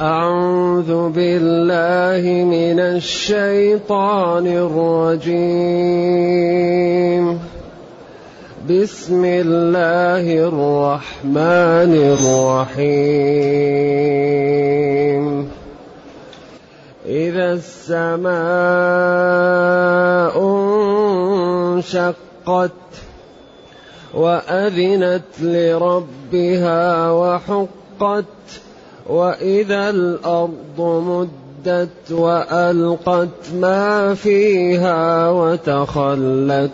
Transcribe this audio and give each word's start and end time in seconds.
أعوذ 0.00 1.08
بالله 1.08 2.44
من 2.44 2.80
الشيطان 2.80 4.46
الرجيم. 4.46 5.38
بسم 8.68 9.24
الله 9.24 10.48
الرحمن 10.48 11.92
الرحيم. 12.12 12.96
إذا 17.06 17.52
السماء 17.52 18.36
انشقت 21.76 22.70
وأذنت 24.14 25.22
لربها 25.40 27.12
وحقت 27.12 28.24
وإذا 29.08 29.90
الأرض 29.90 30.78
مدت 30.78 32.12
وألقت 32.12 33.52
ما 33.54 34.14
فيها 34.14 35.30
وتخلت 35.30 36.70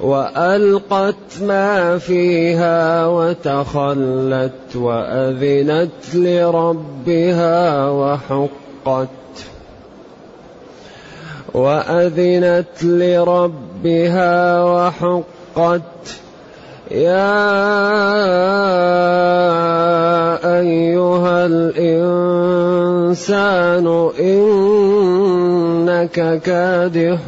وألقت 0.00 1.42
ما 1.42 1.98
فيها 1.98 3.06
وتخلت 3.06 4.76
وأذنت 4.76 6.14
لربها 6.14 7.90
وحقت. 7.90 9.08
وأذنت 11.54 12.82
لربها 12.82 14.64
وحقت. 14.64 15.80
يا 16.90 17.30
أيها 20.58 21.46
الإنسان 21.46 23.30
إنك 25.90 26.40
كادح 26.42 27.18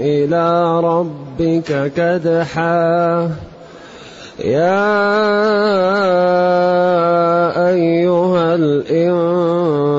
إلى 0.00 0.80
ربك 0.80 1.92
كدحا. 1.96 3.30
يا 4.44 4.82
أيها 7.70 8.54
الإنسان 8.54 9.92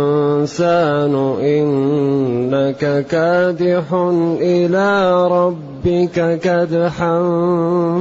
إنك 1.41 3.05
كادح 3.07 3.93
إلى 4.41 5.27
ربك 5.27 6.39
كدحا 6.39 7.19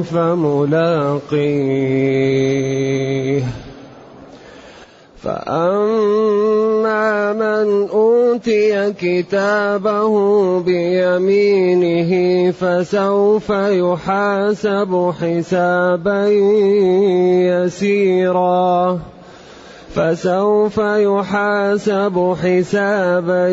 فملاقيه. 0.03 1.43
فأما 5.23 7.03
من 7.33 7.89
أوتي 7.89 8.92
كتابه 8.92 10.15
بيمينه 10.61 12.12
فسوف 12.51 13.50
يحاسب 13.50 15.12
حسابا 15.20 16.28
يسيرا. 17.47 18.98
فسوف 19.95 20.78
يحاسب 20.78 22.34
حسابا 22.43 23.48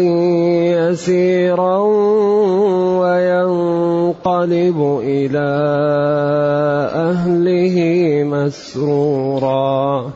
يسيرا 0.79 1.77
وينقلب 3.01 4.79
إلى 5.03 5.49
أهله 6.95 7.77
مسرورا. 8.23 10.11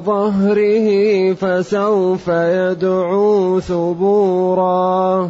ظهره 0.00 0.88
فسوف 1.32 2.28
يدعو 2.28 3.60
ثبورا. 3.60 5.28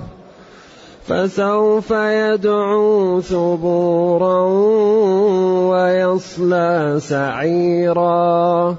فسوف 1.07 1.91
يدعو 1.91 3.21
ثبورا 3.21 4.41
ويصلى 5.71 6.97
سعيرا. 6.99 8.75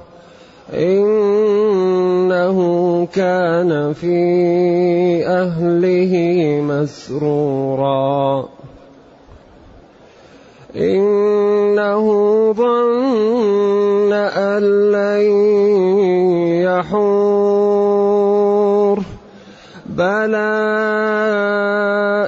إنه 0.73 2.57
كان 3.05 3.93
في 3.93 4.17
أهله 5.27 6.13
مسرورا. 6.61 8.45
إنه 10.75 12.05
ظن 12.53 14.13
أن 14.13 14.91
لن 14.91 15.21
يحور. 16.63 17.97
بلى 19.85 20.37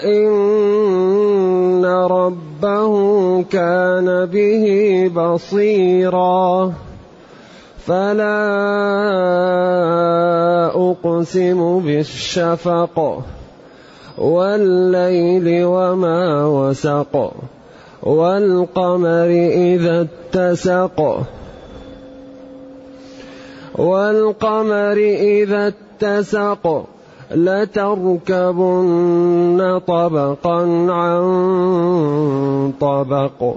إن 0.04 1.86
ربه 1.86 2.94
كان 3.44 4.26
به 4.26 5.12
بصيراً. 5.16 6.89
فلا 7.88 8.40
أقسم 10.76 11.80
بالشفق 11.80 13.24
والليل 14.18 15.66
وما 15.66 16.46
وسق 16.46 17.34
والقمر 18.04 19.30
إذا 19.56 20.08
اتسق 20.08 21.26
والقمر 23.76 24.98
إذا 25.20 25.74
اتسق 25.74 26.86
لتركبن 27.32 28.80
طبقا 29.88 30.62
عن 30.90 31.24
طبق 32.80 33.56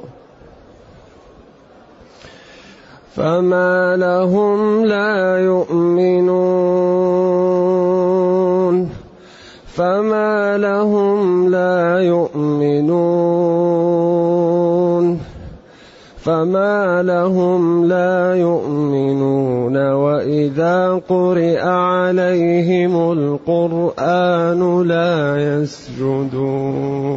فما 3.17 3.97
لهم 3.97 4.84
لا 4.84 5.39
يؤمنون 5.39 6.93
فما 9.67 10.59
لهم 10.59 11.49
لا 11.49 12.00
يؤمنون 12.00 13.33
فما 16.17 17.03
لهم 17.03 17.84
لا 17.84 18.34
يؤمنون 18.34 19.77
واذا 19.93 21.00
قرئ 21.09 21.61
عليهم 21.61 23.12
القران 23.12 24.83
لا 24.83 25.37
يسجدون 25.61 27.12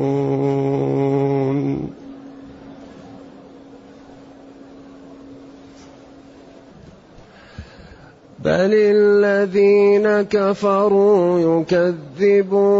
بل 8.45 8.72
الذين 8.73 10.22
كفروا 10.22 11.39
يكذبون 11.39 12.75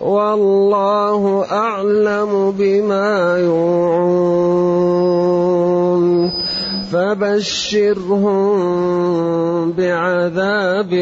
والله 0.00 1.44
اعلم 1.50 2.50
بما 2.58 3.38
يوعون 3.38 4.46
فبشرهم 6.92 8.52
بعذاب 9.72 10.92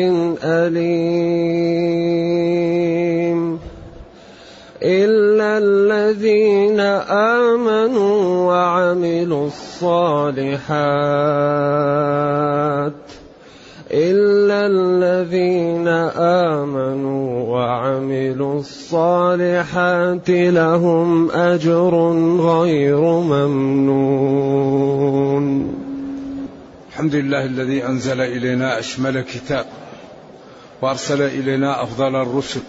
اليم 0.44 1.94
إلا 4.84 5.58
الذين 5.58 6.80
آمنوا 7.08 8.46
وعملوا 8.46 9.46
الصالحات. 9.46 10.64
إلا 13.90 14.66
الذين 14.66 15.88
آمنوا 16.18 17.48
وعملوا 17.48 18.58
الصالحات 18.60 20.30
لهم 20.30 21.30
أجر 21.30 21.94
غير 22.40 23.00
ممنون. 23.00 24.24
الحمد 26.88 27.14
لله 27.14 27.44
الذي 27.44 27.86
أنزل 27.86 28.20
إلينا 28.20 28.78
أشمل 28.78 29.20
كتاب 29.20 29.66
وأرسل 30.82 31.22
إلينا 31.22 31.82
أفضل 31.82 32.16
الرسل 32.16 32.60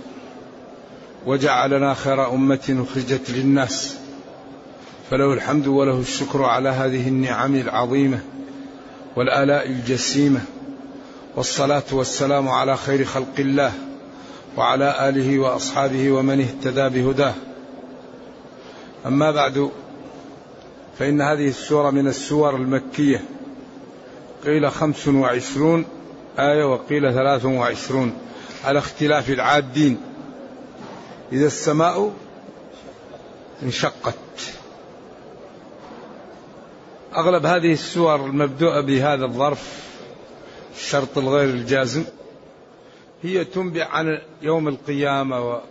وجعلنا 1.26 1.94
خير 1.94 2.34
أمة 2.34 2.86
أخرجت 2.90 3.30
للناس. 3.30 3.98
فله 5.12 5.34
الحمد 5.34 5.68
وله 5.68 6.00
الشكر 6.00 6.44
على 6.44 6.70
هذه 6.70 7.08
النعم 7.08 7.56
العظيمة 7.56 8.20
والآلاء 9.16 9.70
الجسيمة. 9.70 10.42
والصلاة 11.36 11.84
والسلام 11.92 12.50
على 12.50 12.78
خير 12.78 13.06
خلق 13.06 13.40
الله 13.40 13.74
وعلى 14.58 15.10
آله 15.10 15.40
وأصحابه 15.40 16.12
ومن 16.12 16.42
اهتدى 16.42 17.02
بهداه. 17.02 17.34
أما 19.06 19.32
بعد 19.32 19.70
فإن 21.00 21.22
هذه 21.22 21.48
السورة 21.48 21.90
من 21.90 22.08
السور 22.08 22.56
المكية. 22.56 23.24
قيل 24.46 24.72
خمس 24.72 25.08
وعشرون 25.08 25.86
آية 26.40 26.64
وقيل 26.74 27.14
ثلاث 27.14 27.46
وعشرون 27.46 28.14
على 28.66 28.80
اختلاف 28.80 29.30
العادين. 29.30 29.98
إذا 31.32 31.46
السماء 31.46 32.14
انشقت. 33.64 34.16
أغلب 37.16 37.46
هذه 37.46 37.74
السور 37.74 38.16
المبدوءة 38.16 38.82
بهذا 38.82 39.26
الظرف 39.26 39.86
الشرط 40.76 41.18
الغير 41.18 41.50
الجازم 41.50 42.04
هي 43.24 43.46
تنبئ 43.46 43.84
عن 43.84 44.22
يوم 44.42 44.68
القيامة 44.68 45.62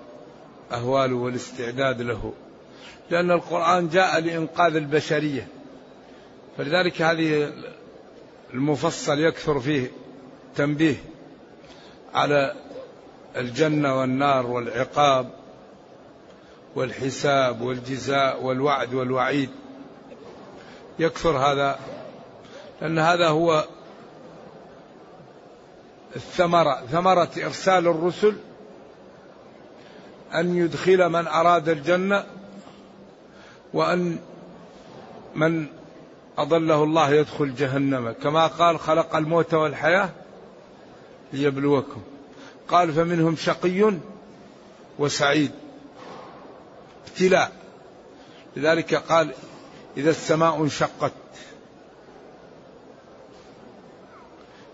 وأهواله 0.71 1.15
والاستعداد 1.15 2.03
له. 2.03 2.33
لأن 3.11 3.31
القرآن 3.31 3.89
جاء 3.89 4.21
لإنقاذ 4.21 4.77
البشرية. 4.77 5.49
فلذلك 6.59 7.03
هذه 7.03 7.53
المفصل 8.55 9.19
يكثر 9.19 9.61
فيه 9.61 9.91
تنبيه 10.57 10.97
على 12.15 12.55
الجنة 13.37 14.01
والنار 14.01 14.47
والعقاب. 14.47 15.44
والحساب 16.77 17.61
والجزاء 17.61 18.43
والوعد 18.43 18.95
والوعيد. 18.95 19.51
يكثر 20.99 21.39
هذا 21.39 21.79
لأن 22.81 22.99
هذا 22.99 23.29
هو 23.29 23.65
الثمرة 26.17 26.83
ثمرة 26.93 27.31
إرسال 27.45 27.87
الرسل 27.87 28.37
أن 30.35 30.57
يدخل 30.57 31.09
من 31.09 31.27
أراد 31.27 31.69
الجنة 31.69 32.25
وأن 33.73 34.19
من 35.35 35.67
أضله 36.39 36.85
الله 36.85 37.11
يدخل 37.11 37.55
جهنم. 37.55 38.15
كما 38.23 38.47
قال 38.47 38.81
خلق 38.81 39.17
الموت 39.17 39.55
والحياة 39.55 40.09
ليبلوكم. 41.33 42.03
قال 42.69 42.93
فمنهم 42.93 43.37
شقي 43.37 43.93
وسعيد. 44.99 45.51
ابتلاء. 47.09 47.53
لذلك 48.57 48.95
قال 48.95 49.35
إذا 49.97 50.11
السماء 50.11 50.63
انشقت. 50.63 51.13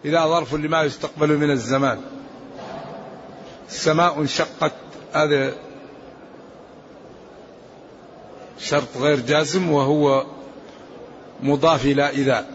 إذا 0.04 0.26
ظرف 0.26 0.54
لما 0.54 0.82
يستقبل 0.82 1.36
من 1.36 1.50
الزمان. 1.50 2.00
السماء 3.68 4.20
انشقت. 4.20 4.72
هذا 5.12 5.52
شرط 8.58 8.96
غير 8.96 9.20
جازم 9.20 9.70
وهو 9.70 10.26
مضاف 11.42 11.84
إلى 11.84 12.08
إذا. 12.08 12.46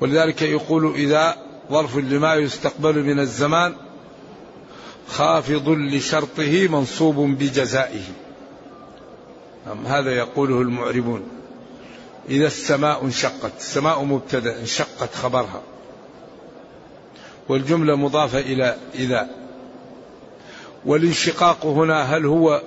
ولذلك 0.00 0.42
يقول 0.42 0.94
إذا 0.94 1.36
ظرف 1.70 1.96
لما 1.96 2.34
يستقبل 2.34 3.02
من 3.02 3.20
الزمان 3.20 3.76
خافض 5.08 5.68
لشرطه 5.68 6.68
منصوب 6.68 7.16
بجزائه. 7.16 8.02
هذا 9.86 10.10
يقوله 10.10 10.60
المعربون. 10.60 11.22
إذا 12.28 12.46
السماء 12.46 13.04
انشقت 13.04 13.52
السماء 13.58 14.04
مبتدأ 14.04 14.60
انشقت 14.60 15.14
خبرها. 15.14 15.62
والجملة 17.48 17.96
مضافة 17.96 18.38
إلى 18.38 18.76
إذا. 18.94 19.28
والانشقاق 20.84 21.66
هنا 21.66 22.02
هل 22.02 22.26
هو 22.26 22.62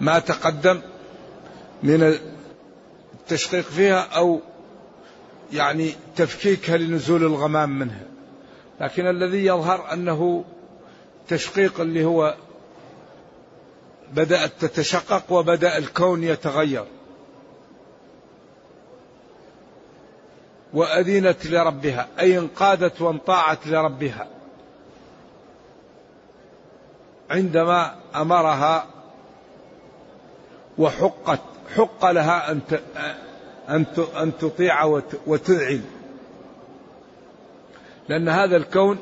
ما 0.00 0.18
تقدم 0.18 0.80
من 1.82 2.18
التشقيق 3.14 3.64
فيها 3.64 4.00
أو 4.00 4.40
يعني 5.52 5.92
تفكيكها 6.16 6.76
لنزول 6.76 7.22
الغمام 7.24 7.78
منها؟ 7.78 8.02
لكن 8.80 9.06
الذي 9.06 9.46
يظهر 9.46 9.92
أنه 9.92 10.44
تشقيق 11.28 11.80
اللي 11.80 12.04
هو 12.04 12.34
بدأت 14.12 14.52
تتشقق 14.60 15.32
وبدأ 15.32 15.78
الكون 15.78 16.24
يتغير. 16.24 16.84
وأذنت 20.72 21.46
لربها 21.46 22.08
أي 22.18 22.38
انقادت 22.38 23.00
وانطاعت 23.00 23.66
لربها. 23.66 24.26
عندما 27.30 27.94
أمرها 28.16 28.86
وحقت 30.78 31.40
حق 31.76 32.10
لها 32.10 32.50
أن 32.50 32.60
أن 34.16 34.32
تطيع 34.38 34.84
وتذعن 35.26 35.84
لأن 38.08 38.28
هذا 38.28 38.56
الكون 38.56 38.98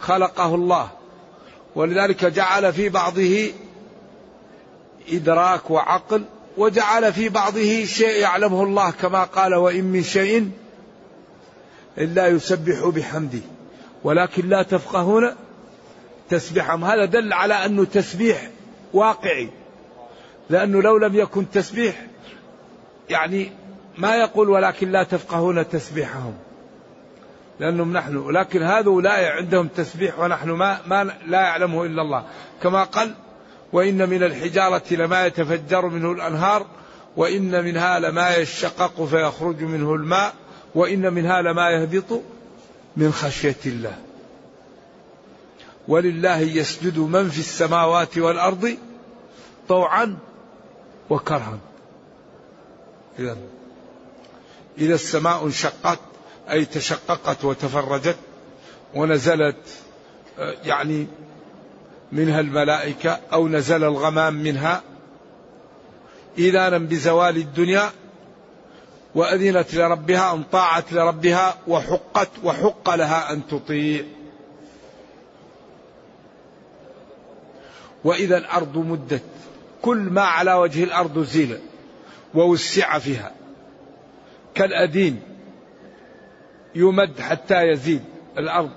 خلقه 0.00 0.54
الله. 0.54 0.97
ولذلك 1.78 2.24
جعل 2.24 2.72
في 2.72 2.88
بعضه 2.88 3.50
إدراك 5.12 5.70
وعقل 5.70 6.24
وجعل 6.56 7.12
في 7.12 7.28
بعضه 7.28 7.84
شيء 7.84 8.20
يعلمه 8.20 8.62
الله 8.62 8.90
كما 8.90 9.24
قال 9.24 9.54
وإن 9.54 9.84
من 9.84 10.02
شيء 10.02 10.50
إلا 11.98 12.26
يسبح 12.28 12.86
بحمده. 12.86 13.40
ولكن 14.04 14.48
لا 14.48 14.62
تفقهون 14.62 15.34
تسبحهم 16.30 16.84
هذا 16.84 17.04
دل 17.04 17.32
على 17.32 17.54
أنه 17.54 17.84
تسبيح 17.84 18.50
واقعي. 18.92 19.48
لأنه 20.50 20.82
لو 20.82 20.96
لم 20.96 21.14
يكن 21.14 21.50
تسبيح 21.50 22.06
يعني 23.10 23.52
ما 23.98 24.16
يقول 24.16 24.48
ولكن 24.48 24.90
لا 24.90 25.02
تفقهون 25.02 25.68
تسبيحهم. 25.68 26.34
لأنهم 27.60 27.92
نحن 27.92 28.16
ولكن 28.16 28.62
هؤلاء 28.62 29.24
عندهم 29.24 29.68
تسبيح 29.68 30.18
ونحن 30.18 30.50
ما, 30.50 30.80
ما 30.86 31.04
لا 31.26 31.40
يعلمه 31.40 31.84
إلا 31.84 32.02
الله. 32.02 32.24
كما 32.62 32.84
قال 32.84 33.14
وإن 33.72 34.08
من 34.08 34.22
الحجارة 34.22 34.82
لما 34.90 35.26
يتفجر 35.26 35.86
منه 35.86 36.12
الأنهار 36.12 36.66
وإن 37.16 37.64
منها 37.64 37.98
لما 37.98 38.36
يشقق 38.36 39.04
فيخرج 39.04 39.62
منه 39.62 39.94
الماء 39.94 40.34
وإن 40.74 41.12
منها 41.12 41.42
لما 41.42 41.70
يهبط 41.70 42.22
من 42.96 43.12
خشية 43.12 43.56
الله. 43.66 43.98
ولله 45.88 46.38
يسجد 46.38 46.98
من 46.98 47.28
في 47.28 47.38
السماوات 47.38 48.18
والأرض 48.18 48.76
طوعا 49.68 50.16
وكرها. 51.10 51.58
إذا 53.18 53.36
إذا 54.78 54.94
السماء 54.94 55.44
انشقت 55.44 55.98
أي 56.50 56.64
تشققت 56.64 57.44
وتفرجت 57.44 58.16
ونزلت 58.94 59.56
يعني 60.64 61.06
منها 62.12 62.40
الملائكة 62.40 63.20
أو 63.32 63.48
نزل 63.48 63.84
الغمام 63.84 64.34
منها 64.34 64.82
إذانا 66.38 66.78
بزوال 66.78 67.36
الدنيا 67.36 67.90
وأذنت 69.14 69.74
لربها 69.74 70.34
أن 70.34 70.42
طاعت 70.42 70.92
لربها 70.92 71.54
وحقت 71.68 72.28
وحق 72.44 72.94
لها 72.94 73.32
أن 73.32 73.46
تطيع. 73.46 74.04
وإذا 78.04 78.36
الأرض 78.38 78.78
مدت 78.78 79.22
كل 79.82 79.98
ما 79.98 80.22
على 80.22 80.54
وجه 80.54 80.84
الأرض 80.84 81.18
زيل 81.24 81.58
ووسع 82.34 82.98
فيها. 82.98 83.32
كالأدين 84.54 85.22
يمد 86.74 87.20
حتى 87.20 87.62
يزيد 87.62 88.02
الأرض. 88.38 88.70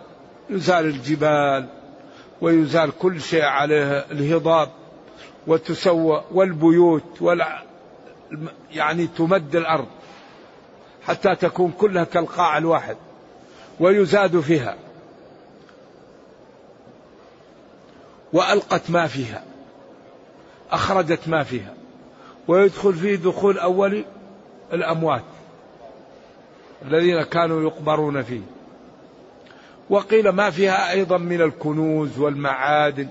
يزال 0.50 0.86
الجبال 0.86 1.68
ويزال 2.42 2.92
كل 3.00 3.22
شيء 3.22 3.44
عليها 3.44 4.12
الهضاب 4.12 4.70
وتسوى 5.48 6.24
والبيوت 6.32 7.22
ولا 7.22 7.64
يعني 8.72 9.08
تمد 9.08 9.56
الأرض 9.56 9.88
حتى 11.04 11.36
تكون 11.36 11.72
كلها 11.72 12.04
كالقاع 12.04 12.58
الواحد 12.58 12.98
ويزاد 13.80 14.40
فيها 14.40 14.76
وألقت 18.34 18.90
ما 18.90 19.08
فيها 19.08 19.44
أخرجت 20.72 21.28
ما 21.28 21.44
فيها 21.44 21.74
ويدخل 22.48 22.94
فيه 22.94 23.16
دخول 23.16 23.60
أول 23.60 24.06
الأموات. 24.74 25.24
الذين 26.86 27.24
كانوا 27.24 27.62
يقبرون 27.62 28.24
فيه. 28.24 28.42
وقيل 29.90 30.30
ما 30.30 30.50
فيها 30.50 30.92
أيضا 30.92 31.18
من 31.18 31.42
الكنوز 31.42 32.20
والمعادن. 32.20 33.08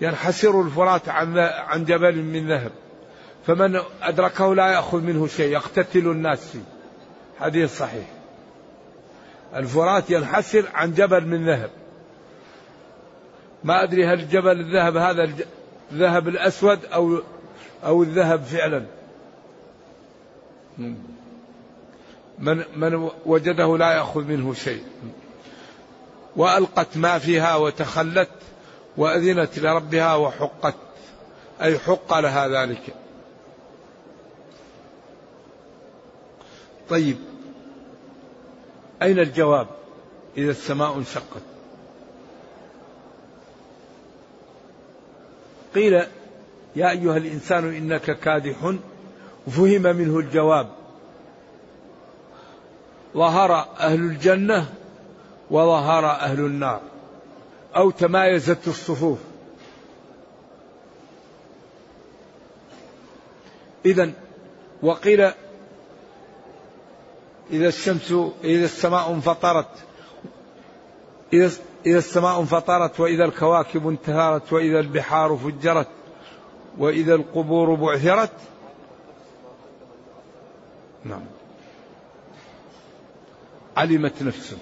ينحسر 0.00 0.60
الفرات 0.62 1.08
عن 1.08 1.38
عن 1.38 1.84
جبل 1.84 2.16
من 2.22 2.48
ذهب. 2.48 2.70
فمن 3.46 3.80
أدركه 4.02 4.54
لا 4.54 4.68
يأخذ 4.68 5.00
منه 5.00 5.26
شيء 5.26 5.52
يقتتل 5.52 6.08
الناس 6.08 6.50
فيه. 6.50 6.64
حديث 7.40 7.78
صحيح. 7.78 8.06
الفرات 9.56 10.10
ينحسر 10.10 10.64
عن 10.74 10.92
جبل 10.92 11.26
من 11.26 11.46
ذهب. 11.46 11.70
ما 13.64 13.82
أدري 13.82 14.06
هل 14.06 14.28
جبل 14.28 14.60
الذهب 14.60 14.96
هذا 14.96 15.28
الذهب 15.92 16.28
الأسود 16.28 16.78
أو 16.84 17.18
أو 17.84 18.02
الذهب 18.02 18.42
فعلا. 18.42 18.84
من 22.38 22.64
من 22.76 23.10
وجده 23.26 23.76
لا 23.76 23.92
يأخذ 23.92 24.24
منه 24.24 24.54
شيء. 24.54 24.84
وألقت 26.36 26.96
ما 26.96 27.18
فيها 27.18 27.56
وتخلت 27.56 28.28
وأذنت 28.96 29.58
لربها 29.58 30.14
وحقت. 30.14 30.74
أي 31.62 31.78
حق 31.78 32.18
لها 32.18 32.48
ذلك. 32.48 32.94
طيب. 36.88 37.16
أين 39.02 39.18
الجواب 39.18 39.66
إذا 40.36 40.50
السماء 40.50 40.96
انشقت؟ 40.96 41.42
قيل 45.74 45.92
يا 46.76 46.90
أيها 46.90 47.16
الإنسان 47.16 47.74
إنك 47.74 48.18
كادح. 48.20 48.74
وفهم 49.46 49.82
منه 49.82 50.18
الجواب. 50.18 50.85
ظهر 53.16 53.52
أهل 53.80 54.00
الجنة 54.00 54.66
وظهر 55.50 56.06
أهل 56.06 56.40
النار 56.40 56.80
أو 57.76 57.90
تمايزت 57.90 58.68
الصفوف. 58.68 59.18
إذا 63.86 64.12
وقيل 64.82 65.20
إذا 67.50 67.68
الشمس 67.68 68.12
إذا 68.44 68.64
السماء 68.64 69.12
انفطرت 69.12 69.68
إذا 71.32 71.50
إذا 71.86 71.98
السماء 71.98 72.40
انفطرت 72.40 73.00
وإذا 73.00 73.24
الكواكب 73.24 73.88
انتهرت 73.88 74.52
وإذا 74.52 74.80
البحار 74.80 75.36
فجرت 75.36 75.88
وإذا 76.78 77.14
القبور 77.14 77.74
بعثرت. 77.74 78.32
نعم. 81.04 81.35
علمت 83.76 84.22
نفس 84.22 84.56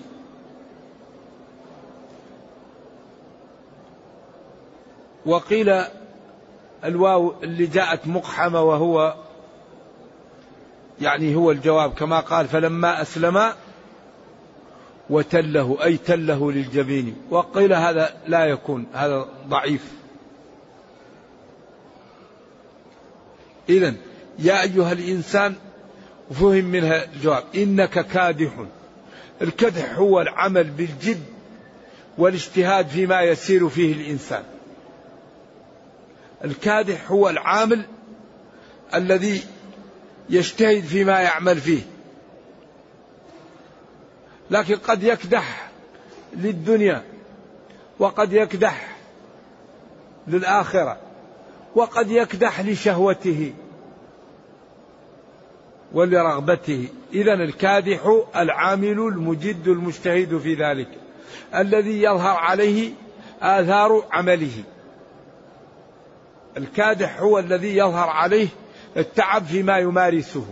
وقيل 5.26 5.84
الواو 6.84 7.34
اللي 7.42 7.66
جاءت 7.66 8.06
مقحمة 8.06 8.62
وهو 8.62 9.14
يعني 11.00 11.34
هو 11.34 11.50
الجواب 11.50 11.94
كما 11.94 12.20
قال 12.20 12.48
فلما 12.48 13.02
أسلم 13.02 13.52
وتله 15.10 15.78
أي 15.84 15.96
تله 15.96 16.52
للجبين. 16.52 17.16
وقيل 17.30 17.72
هذا 17.72 18.14
لا 18.26 18.44
يكون 18.44 18.86
هذا 18.92 19.28
ضعيف. 19.48 19.92
إذا 23.68 23.94
يا 24.38 24.62
أيها 24.62 24.92
الإنسان 24.92 25.54
فهم 26.30 26.64
منها 26.64 27.04
الجواب. 27.04 27.44
إنك 27.54 28.06
كادح. 28.06 28.52
الكدح 29.42 29.98
هو 29.98 30.20
العمل 30.20 30.64
بالجد 30.64 31.22
والاجتهاد 32.18 32.88
فيما 32.88 33.22
يسير 33.22 33.68
فيه 33.68 33.92
الإنسان. 33.92 34.42
الكادح 36.44 37.10
هو 37.10 37.28
العامل 37.28 37.86
الذي 38.94 39.42
يجتهد 40.30 40.84
فيما 40.84 41.20
يعمل 41.20 41.60
فيه. 41.60 41.82
لكن 44.50 44.76
قد 44.76 45.02
يكدح 45.02 45.70
للدنيا 46.36 47.04
وقد 47.98 48.32
يكدح 48.32 48.96
للآخرة 50.28 50.98
وقد 51.74 52.10
يكدح 52.10 52.60
لشهوته. 52.60 53.52
ولرغبته. 55.94 56.88
إذا 57.12 57.34
الكادح 57.34 58.22
العامل 58.36 58.98
المجد 58.98 59.68
المجتهد 59.68 60.38
في 60.38 60.54
ذلك 60.54 60.88
الذي 61.54 62.02
يظهر 62.02 62.36
عليه 62.36 62.92
آثار 63.42 64.04
عمله. 64.12 64.62
الكادح 66.56 67.20
هو 67.20 67.38
الذي 67.38 67.76
يظهر 67.76 68.08
عليه 68.08 68.48
التعب 68.96 69.44
فيما 69.44 69.78
يمارسه. 69.78 70.46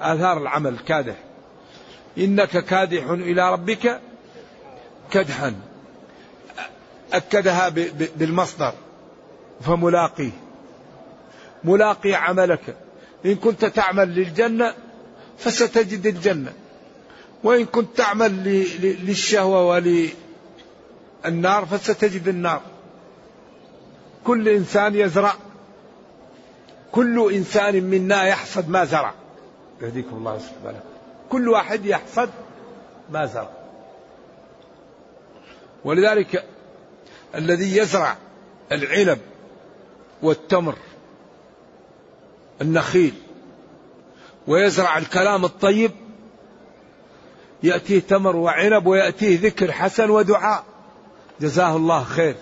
آثار 0.00 0.38
العمل 0.38 0.78
كادح. 0.78 1.14
إنك 2.18 2.64
كادح 2.64 3.10
إلى 3.10 3.52
ربك 3.52 4.00
كدحا. 5.10 5.54
أكدها 7.12 7.68
بالمصدر 8.16 8.72
فملاقيه. 9.60 10.30
ملاقي 11.64 12.14
عملك. 12.14 12.76
إن 13.26 13.34
كنت 13.34 13.64
تعمل 13.64 14.14
للجنة 14.14 14.74
فستجد 15.38 16.06
الجنة. 16.06 16.52
وإن 17.44 17.64
كنت 17.66 17.96
تعمل 17.96 18.44
للشهوة 18.82 19.66
وللنار 21.24 21.66
فستجد 21.66 22.28
النار. 22.28 22.62
كل 24.24 24.48
إنسان 24.48 24.94
يزرع. 24.94 25.34
كل 26.92 27.32
إنسان 27.32 27.84
منا 27.84 28.24
يحصد 28.24 28.68
ما 28.68 28.84
زرع. 28.84 29.14
يهديكم 29.82 30.16
الله 30.16 30.38
سبحانه 30.38 30.80
كل 31.30 31.48
واحد 31.48 31.86
يحصد 31.86 32.30
ما 33.10 33.26
زرع. 33.26 33.50
ولذلك 35.84 36.44
الذي 37.34 37.76
يزرع 37.76 38.16
العنب 38.72 39.18
والتمر 40.22 40.74
النخيل 42.60 43.14
ويزرع 44.46 44.98
الكلام 44.98 45.44
الطيب 45.44 45.90
يأتيه 47.62 48.00
تمر 48.00 48.36
وعنب 48.36 48.86
ويأتيه 48.86 49.40
ذكر 49.40 49.72
حسن 49.72 50.10
ودعاء. 50.10 50.64
جزاه 51.40 51.76
الله 51.76 52.04
خير. 52.04 52.34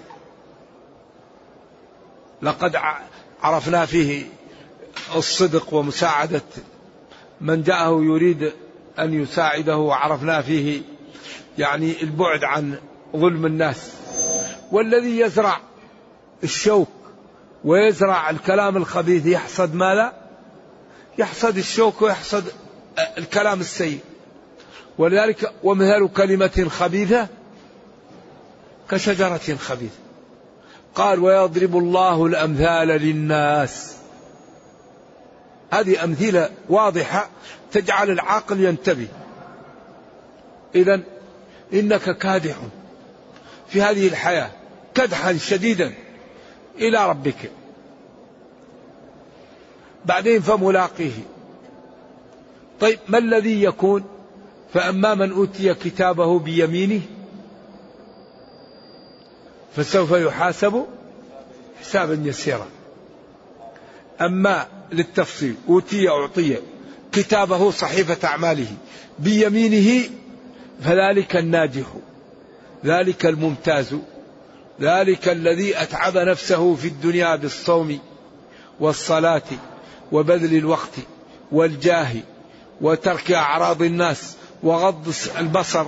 لقد 2.42 2.76
عرفنا 3.42 3.87
فيه 3.87 4.26
الصدق 5.16 5.75
ومساعدة 5.75 6.42
من 7.40 7.62
جاءه 7.62 8.02
يريد 8.02 8.52
أن 8.98 9.22
يساعده 9.22 9.76
وعرفنا 9.76 10.42
فيه 10.42 10.82
يعني 11.58 12.02
البعد 12.02 12.44
عن 12.44 12.78
ظلم 13.16 13.46
الناس. 13.46 13.92
والذي 14.72 15.20
يزرع 15.20 15.60
الشوك 16.44 16.98
ويزرع 17.65 18.31
الكلام 18.31 18.77
الخبيث 18.77 19.27
يحصد 19.27 19.75
ماذا؟ 19.75 20.12
يحصد 21.19 21.59
الشوك 21.59 22.03
ويحصد 22.03 22.45
الكلام 23.19 23.61
السيء. 23.61 24.00
ولذلك 24.99 25.53
ومثل 25.62 26.09
كلمة 26.09 26.67
خبيثة 26.69 27.29
كشجرة 28.91 29.57
خبيثة. 29.59 29.99
قال 30.95 31.19
ويضرب 31.19 31.77
الله 31.77 32.27
الأمثال 32.27 32.88
للناس. 32.88 33.97
هذه 35.73 36.05
أمثلة 36.05 36.50
واضحة 36.69 37.29
تجعل 37.73 38.11
العاقل 38.11 38.61
ينتبه. 38.61 39.09
إذا 40.75 41.00
إنك 41.73 42.19
كادح 42.19 42.57
في 43.69 43.83
هذه 43.83 44.09
الحياة 44.09 44.50
كدحا 44.95 45.37
شديدا. 45.37 45.95
إلى 46.80 47.08
ربك. 47.11 47.50
بعدين 50.04 50.40
فملاقيه. 50.40 51.12
طيب 52.80 52.99
ما 53.08 53.18
الذي 53.18 53.62
يكون؟ 53.62 54.04
فأما 54.75 55.14
من 55.14 55.32
أوتي 55.32 55.75
كتابه 55.75 56.38
بيمينه 56.38 57.00
فسوف 59.76 60.11
يحاسب 60.11 60.87
حسابا 61.80 62.23
يسيرا. 62.25 62.66
أما 64.20 64.66
للتفصيل 64.92 65.54
أوتي 65.68 66.08
أعطي 66.08 66.56
كتابه 67.12 67.70
صحيفة 67.70 68.28
أعماله 68.28 68.68
بيمينه 69.18 70.11
فذلك 70.80 71.37
الناجح 71.37 71.87
ذلك 72.85 73.26
الممتاز. 73.26 73.94
ذلك 74.80 75.28
الذي 75.28 75.82
أتعب 75.82 76.16
نفسه 76.16 76.75
في 76.75 76.88
الدنيا 76.88 77.37
بالصوم 77.37 77.99
والصلاة 78.80 79.42
وبذل 80.12 80.56
الوقت 80.56 80.94
والجاه 81.52 82.12
وترك 82.80 83.32
أعراض 83.32 83.82
الناس 83.82 84.37
وغض 84.62 85.14
البصر 85.38 85.87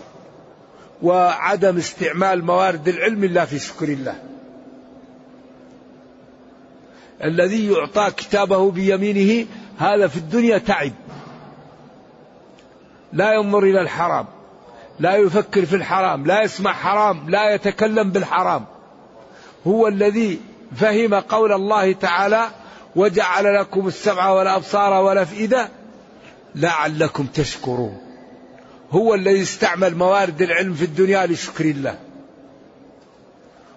وعدم 1.02 1.76
استعمال 1.76 2.44
موارد 2.44 2.88
العلم 2.88 3.24
إلا 3.24 3.44
في 3.44 3.58
شكر 3.58 3.88
الله. 3.88 4.14
الذي 7.24 7.72
يعطى 7.72 8.10
كتابه 8.16 8.70
بيمينه 8.70 9.46
هذا 9.78 10.06
في 10.06 10.16
الدنيا 10.16 10.58
تعب. 10.58 10.92
لا 13.12 13.32
ينظر 13.32 13.62
إلى 13.62 13.80
الحرام 13.80 14.26
لا 15.00 15.16
يفكر 15.16 15.66
في 15.66 15.76
الحرام 15.76 16.26
لا 16.26 16.42
يسمع 16.42 16.72
حرام 16.72 17.30
لا 17.30 17.54
يتكلم 17.54 18.10
بالحرام. 18.10 18.64
هو 19.66 19.88
الذي 19.88 20.40
فهم 20.76 21.14
قول 21.14 21.52
الله 21.52 21.92
تعالى 21.92 22.50
وجعل 22.96 23.60
لكم 23.60 23.88
السمع 23.88 24.30
والأبصار 24.30 24.92
والأفئدة 24.92 25.68
لعلكم 26.54 27.26
تشكرون. 27.26 27.98
هو 28.90 29.14
الذي 29.14 29.42
استعمل 29.42 29.94
موارد 29.96 30.42
العلم 30.42 30.74
في 30.74 30.84
الدنيا 30.84 31.26
لشكر 31.26 31.64
الله. 31.64 31.98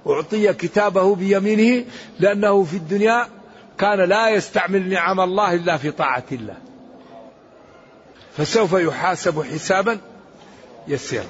أعطي 0.08 0.54
كتابه 0.54 1.16
بيمينه 1.16 1.86
لأنه 2.20 2.63
في 2.63 2.78
الدنيا 2.78 3.28
كان 3.78 4.00
لا 4.00 4.30
يستعمل 4.30 4.90
نعم 4.90 5.20
الله 5.20 5.54
إلا 5.54 5.78
في 5.78 5.92
طاعة 5.92 6.24
الله. 6.32 6.58
فسوف 8.38 8.74
يحاسب 8.74 9.44
حسابا 9.44 9.98
يسيرا. 10.88 11.25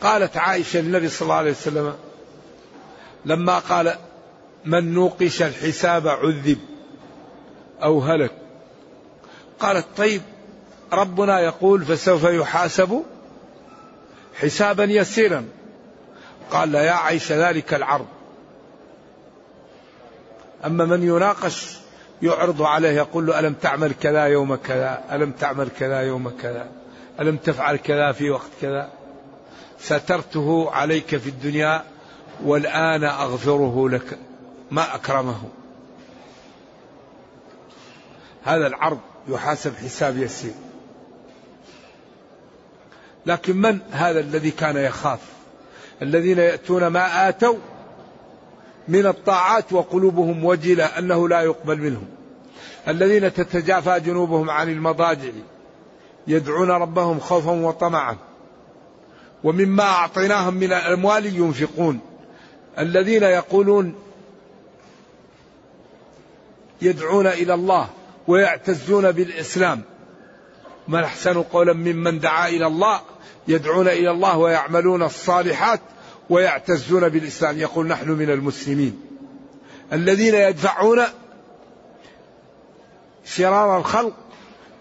قالت 0.00 0.36
عائشة 0.36 0.80
للنبي 0.80 1.08
صلى 1.08 1.26
الله 1.26 1.34
عليه 1.34 1.50
وسلم 1.50 1.94
لما 3.24 3.58
قال 3.58 3.94
من 4.64 4.94
نوقش 4.94 5.42
الحساب 5.42 6.08
عذب 6.08 6.58
أو 7.82 8.00
هلك. 8.00 8.32
قالت 9.60 9.86
طيب 9.96 10.22
ربنا 10.92 11.40
يقول 11.40 11.84
فسوف 11.84 12.24
يحاسب 12.24 13.02
حسابا 14.34 14.84
يسيرا. 14.84 15.44
قال 16.50 16.72
لا 16.72 16.82
يا 16.82 16.92
عائشة 16.92 17.48
ذلك 17.48 17.74
العرض. 17.74 18.06
أما 20.64 20.84
من 20.84 21.02
يناقش 21.02 21.76
يعرض 22.22 22.62
عليه 22.62 22.90
يقول 22.90 23.26
له 23.26 23.38
ألم 23.38 23.52
تعمل 23.52 23.92
كذا 24.00 24.24
يوم 24.24 24.54
كذا 24.54 25.04
ألم 25.12 25.30
تعمل 25.30 25.68
كذا 25.78 26.00
يوم 26.00 26.28
كذا 26.42 26.66
ألم 27.20 27.36
تفعل 27.36 27.76
كذا 27.76 28.12
في 28.12 28.30
وقت 28.30 28.50
كذا. 28.62 28.90
سترته 29.80 30.70
عليك 30.70 31.16
في 31.16 31.28
الدنيا 31.28 31.84
والآن 32.42 33.04
أغفره 33.04 33.88
لك 33.88 34.18
ما 34.70 34.94
أكرمه. 34.94 35.42
هذا 38.44 38.66
العرض 38.66 38.98
يحاسب 39.28 39.74
حساب 39.74 40.16
يسير. 40.18 40.54
لكن 43.26 43.56
من 43.56 43.78
هذا 43.90 44.20
الذي 44.20 44.50
كان 44.50 44.76
يخاف؟ 44.76 45.20
الذين 46.02 46.38
يأتون 46.38 46.86
ما 46.86 47.28
آتوا 47.28 47.56
من 48.88 49.06
الطاعات 49.06 49.72
وقلوبهم 49.72 50.44
وجلة 50.44 50.84
أنه 50.84 51.28
لا 51.28 51.40
يقبل 51.40 51.78
منهم. 51.78 52.06
الذين 52.88 53.32
تتجافى 53.32 54.00
جنوبهم 54.00 54.50
عن 54.50 54.68
المضاجع 54.68 55.30
يدعون 56.26 56.70
ربهم 56.70 57.20
خوفا 57.20 57.50
وطمعا. 57.50 58.16
ومما 59.44 59.84
أعطيناهم 59.84 60.54
من 60.54 60.72
الأموال 60.72 61.36
ينفقون. 61.36 62.00
الذين 62.78 63.22
يقولون 63.22 63.94
يدعون 66.82 67.26
إلى 67.26 67.54
الله 67.54 67.88
ويعتزون 68.28 69.12
بالإسلام. 69.12 69.82
من 70.88 71.04
أحسن 71.04 71.42
قولا 71.42 71.72
ممن 71.72 72.20
دعا 72.20 72.48
إلى 72.48 72.66
الله 72.66 73.00
يدعون 73.48 73.88
إلى 73.88 74.10
الله 74.10 74.38
ويعملون 74.38 75.02
الصالحات 75.02 75.80
ويعتزون 76.30 77.08
بالإسلام. 77.08 77.58
يقول 77.58 77.86
نحن 77.86 78.10
من 78.10 78.30
المسلمين. 78.30 79.00
الذين 79.92 80.34
يدفعون 80.34 81.02
شرار 83.24 83.78
الخلق 83.78 84.14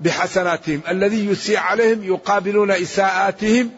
بحسناتهم 0.02 0.82
الذي 0.90 1.26
يسيء 1.26 1.58
عليهم 1.58 2.04
يقابلون 2.04 2.72
إساءاتهم 2.72 3.72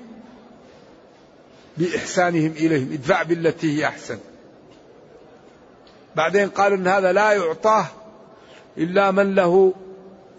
بإحسانهم 1.77 2.51
إليهم 2.51 2.93
ادفع 2.93 3.23
بالتي 3.23 3.77
هي 3.77 3.85
أحسن. 3.85 4.17
بعدين 6.15 6.49
قالوا 6.49 6.77
أن 6.77 6.87
هذا 6.87 7.11
لا 7.11 7.31
يعطاه 7.31 7.85
إلا 8.77 9.11
من 9.11 9.35
له 9.35 9.73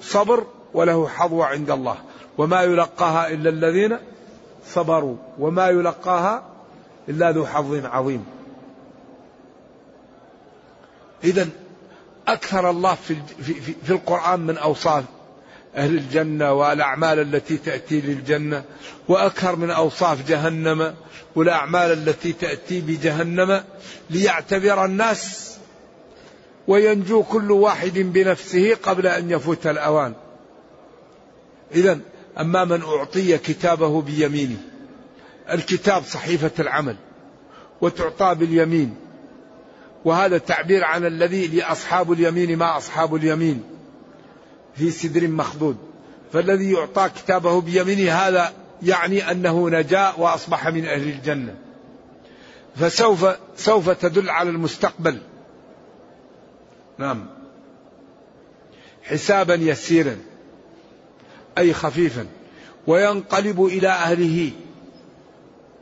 صبر 0.01 0.47
وله 0.75 1.09
حظوة 1.09 1.47
عند 1.47 1.71
الله. 1.71 1.97
وما 2.39 2.63
يلقاها 2.63 3.29
إلا 3.29 3.51
الذين 3.51 3.99
صبروا 4.67 5.17
وما 5.39 5.69
يلقاها 5.69 6.45
إلا 7.09 7.31
ذو 7.31 7.47
حظ 7.47 7.85
عظيم. 7.85 8.25
إذا 11.25 11.49
أكثر 12.29 12.71
الله 12.71 12.95
في, 12.95 13.17
في, 13.43 13.55
في 13.85 13.91
القرآن 13.91 14.41
من 14.41 14.59
أوصاف 14.59 15.05
أهل 15.77 15.95
الجنة 15.95 16.53
والأعمال 16.53 17.19
التي 17.19 17.57
تأتي 17.57 18.01
للجنة 18.01 18.65
وأكثر 19.09 19.57
من 19.57 19.71
أوصاف 19.71 20.29
جهنم 20.29 20.95
والأعمال 21.35 21.93
التي 21.93 22.33
تأتي 22.33 22.81
بجهنم 22.81 23.65
ليعتبر 24.11 24.85
الناس 24.85 25.57
وينجو 26.69 27.23
كل 27.23 27.53
واحد 27.53 27.99
بنفسه 27.99 28.75
قبل 28.75 29.07
أن 29.07 29.31
يفوت 29.31 29.67
الأوان. 29.67 30.15
إذا 31.75 31.99
أما 32.41 32.65
من 32.65 32.83
أعطي 32.83 33.39
كتابه 33.39 34.03
بيمينه 34.03 34.57
الكتاب 35.53 36.03
صحيفة 36.03 36.51
العمل 36.59 36.97
وتعطى 37.81 38.35
باليمين 38.35 38.97
وهذا 40.05 40.39
تعبير 40.39 40.85
عن 40.85 41.07
الذي 41.07 41.47
لأصحاب 41.47 42.13
اليمين 42.13 42.59
ما 42.59 42.77
أصحاب 42.77 43.15
اليمين. 43.15 43.76
في 44.77 44.91
سدر 44.91 45.29
مخضود. 45.29 45.77
فالذي 46.33 46.73
يعطى 46.73 47.09
كتابه 47.09 47.61
بيمينه 47.61 48.13
هذا 48.13 48.53
يعني 48.83 49.31
أنه 49.31 49.71
نجا 49.71 50.13
وأصبح 50.19 50.69
من 50.69 50.87
أهل 50.87 51.09
الجنة. 51.09 51.55
فسوف 52.77 53.27
سوف 53.57 53.91
تدل 53.91 54.31
على 54.31 54.51
المستقبل. 54.51 55.19
نعم. 56.99 57.27
حسابا 59.03 59.55
يسيرا. 59.55 60.17
أي 61.59 61.73
خفيفا. 61.73 62.27
وينقلب 62.87 63.65
إلى 63.65 63.89
أهله 63.89 64.51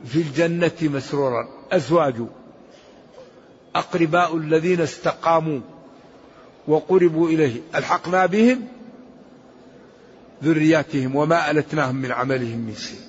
في 0.05 0.15
الجنة 0.15 0.71
مسرورا. 0.81 1.47
أزواج. 1.71 2.15
أقرباء 3.75 4.37
الذين 4.37 4.81
استقاموا 4.81 5.59
وقربوا 6.67 7.29
إليه. 7.29 7.61
ألحقنا 7.75 8.25
بهم؟ 8.25 8.74
ذرياتهم 10.45 11.15
وما 11.15 11.51
ألتناهم 11.51 11.95
من 11.95 12.11
عملهم 12.11 12.57
من 12.57 12.75
شيء. 12.75 12.99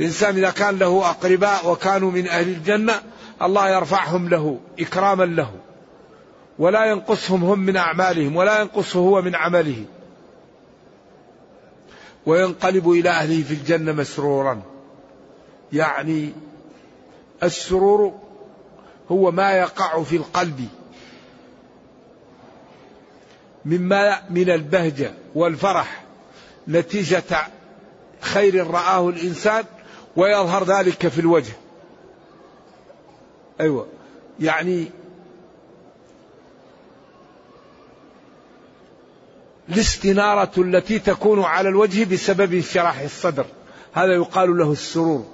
الإنسان 0.00 0.36
إذا 0.36 0.50
كان 0.50 0.78
له 0.78 1.10
أقرباء 1.10 1.70
وكانوا 1.70 2.10
من 2.10 2.28
أهل 2.28 2.48
الجنة 2.48 3.02
الله 3.42 3.70
يرفعهم 3.70 4.28
له 4.28 4.60
إكراما 4.80 5.24
له. 5.24 5.50
ولا 6.58 6.84
ينقصهم 6.84 7.44
هم 7.44 7.58
من 7.58 7.76
أعمالهم 7.76 8.36
ولا 8.36 8.60
ينقصه 8.60 8.98
هو 8.98 9.22
من 9.22 9.34
عمله. 9.34 9.84
وينقلب 12.26 12.90
إلى 12.90 13.10
أهله 13.10 13.42
في 13.42 13.54
الجنة 13.54 13.92
مسرورا. 13.92 14.62
يعني 15.72 16.32
السرور 17.42 18.14
هو 19.10 19.30
ما 19.30 19.52
يقع 19.52 20.02
في 20.02 20.16
القلب. 20.16 20.68
مما 23.64 24.18
من 24.30 24.50
البهجة 24.50 25.14
والفرح. 25.34 26.03
نتيجة 26.68 27.22
خير 28.20 28.66
رآه 28.66 29.08
الإنسان 29.08 29.64
ويظهر 30.16 30.64
ذلك 30.64 31.08
في 31.08 31.18
الوجه. 31.18 31.52
أيوة. 33.60 33.86
يعني 34.40 34.86
الاستنارة 39.68 40.52
التي 40.58 40.98
تكون 40.98 41.42
على 41.42 41.68
الوجه 41.68 42.14
بسبب 42.14 42.54
انشراح 42.54 43.00
الصدر. 43.00 43.46
هذا 43.92 44.12
يقال 44.12 44.58
له 44.58 44.72
السرور. 44.72 45.26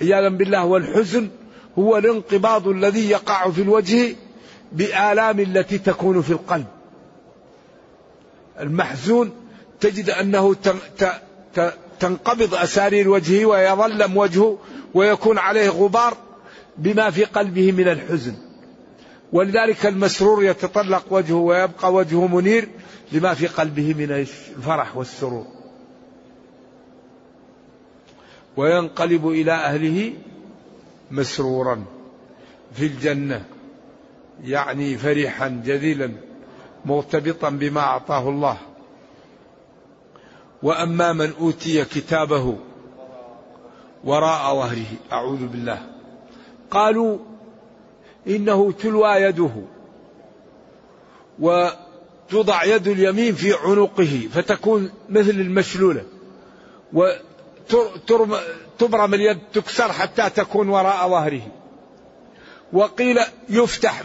عياذا 0.00 0.28
بالله 0.28 0.64
والحزن 0.64 1.28
هو 1.78 1.96
الانقباض 1.96 2.68
الذي 2.68 3.10
يقع 3.10 3.50
في 3.50 3.62
الوجه 3.62 4.16
بآلام 4.72 5.40
التي 5.40 5.78
تكون 5.78 6.22
في 6.22 6.30
القلب. 6.30 6.66
المحزون 8.60 9.43
تجد 9.84 10.10
أنه 10.10 10.56
تنقبض 12.00 12.54
أسارير 12.54 13.08
وجهه 13.08 13.46
ويظلم 13.46 14.16
وجهه 14.16 14.58
ويكون 14.94 15.38
عليه 15.38 15.68
غبار 15.68 16.16
بما 16.78 17.10
في 17.10 17.24
قلبه 17.24 17.72
من 17.72 17.88
الحزن. 17.88 18.34
ولذلك 19.32 19.86
المسرور 19.86 20.44
يتطلق 20.44 21.04
وجهه 21.10 21.34
ويبقى 21.34 21.92
وجهه 21.92 22.26
منير 22.26 22.68
لما 23.12 23.34
في 23.34 23.46
قلبه 23.46 23.94
من 23.94 24.10
الفرح 24.10 24.96
والسرور. 24.96 25.46
وينقلب 28.56 29.28
إلى 29.28 29.52
أهله 29.52 30.12
مسرورا 31.10 31.84
في 32.74 32.86
الجنة 32.86 33.44
يعني 34.44 34.98
فرحا 34.98 35.62
جذيلا 35.64 36.12
مرتبطا 36.84 37.50
بما 37.50 37.80
أعطاه 37.80 38.28
الله. 38.28 38.58
وأما 40.64 41.12
من 41.12 41.32
أوتي 41.40 41.84
كتابه 41.84 42.56
وراء 44.04 44.54
ظهره 44.54 44.86
أعوذ 45.12 45.46
بالله. 45.46 45.82
قالوا 46.70 47.18
إنه 48.26 48.72
تلوى 48.72 49.10
يده 49.10 49.50
وتوضع 51.38 52.64
يد 52.64 52.88
اليمين 52.88 53.34
في 53.34 53.52
عنقه 53.52 54.28
فتكون 54.32 54.90
مثل 55.08 55.30
المشلولة. 55.30 56.04
وتبرم 56.92 58.34
اليد 59.14 59.38
تكسر 59.52 59.92
حتى 59.92 60.30
تكون 60.30 60.68
وراء 60.68 61.08
ظهره. 61.08 61.42
وقيل 62.72 63.18
يفتح 63.48 64.02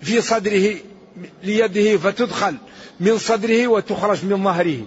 في 0.00 0.20
صدره 0.20 0.76
ليده 1.42 1.98
فتدخل 1.98 2.56
من 3.00 3.18
صدره 3.18 3.66
وتخرج 3.66 4.24
من 4.24 4.44
ظهره. 4.44 4.80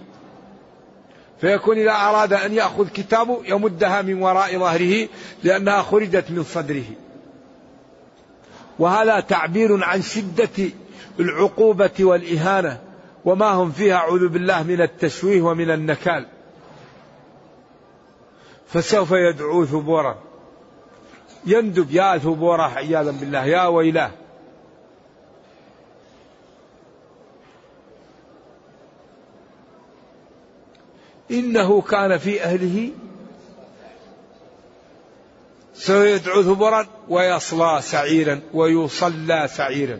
فيكون 1.41 1.77
إذا 1.77 1.91
أراد 1.91 2.33
أن 2.33 2.53
يأخذ 2.53 2.87
كتابه 2.89 3.41
يمدها 3.45 4.01
من 4.01 4.21
وراء 4.21 4.57
ظهره 4.57 5.07
لأنها 5.43 5.81
خرجت 5.81 6.25
من 6.31 6.43
صدره. 6.43 6.85
وهذا 8.79 9.19
تعبير 9.19 9.83
عن 9.83 10.01
شدة 10.01 10.69
العقوبة 11.19 11.91
والإهانة 11.99 12.79
وما 13.25 13.45
هم 13.45 13.71
فيها 13.71 13.95
أعوذ 13.95 14.27
بالله 14.27 14.63
من 14.63 14.81
التشويه 14.81 15.41
ومن 15.41 15.71
النكال. 15.71 16.25
فسوف 18.67 19.11
يدعو 19.11 19.65
ثبورا. 19.65 20.17
يندب 21.45 21.91
يا 21.91 22.17
ثبورا 22.17 22.63
عياذا 22.63 23.11
بالله 23.11 23.45
يا 23.45 23.65
ويلاه. 23.67 24.11
إنه 31.31 31.81
كان 31.81 32.17
في 32.17 32.43
أهله 32.43 32.91
سيدعو 35.73 36.43
ثبرا 36.43 36.87
ويصلى 37.09 37.79
سعيرا 37.81 38.41
ويصلى 38.53 39.47
سعيرا. 39.47 39.99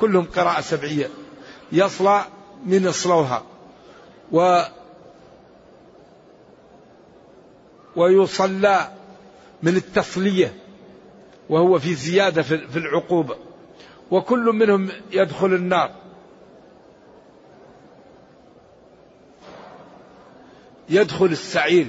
كلهم 0.00 0.24
قراءة 0.24 0.60
سبعية. 0.60 1.10
يصلى 1.72 2.24
من 2.66 2.86
اصلوها 2.86 3.42
و 4.32 4.62
ويصلى 7.96 8.88
من 9.62 9.76
التصلية. 9.76 10.54
وهو 11.48 11.78
في 11.78 11.94
زيادة 11.94 12.42
في 12.42 12.76
العقوبة. 12.76 13.36
وكل 14.10 14.44
منهم 14.44 14.88
يدخل 15.12 15.46
النار. 15.46 16.01
يدخل 20.88 21.26
السعير. 21.26 21.86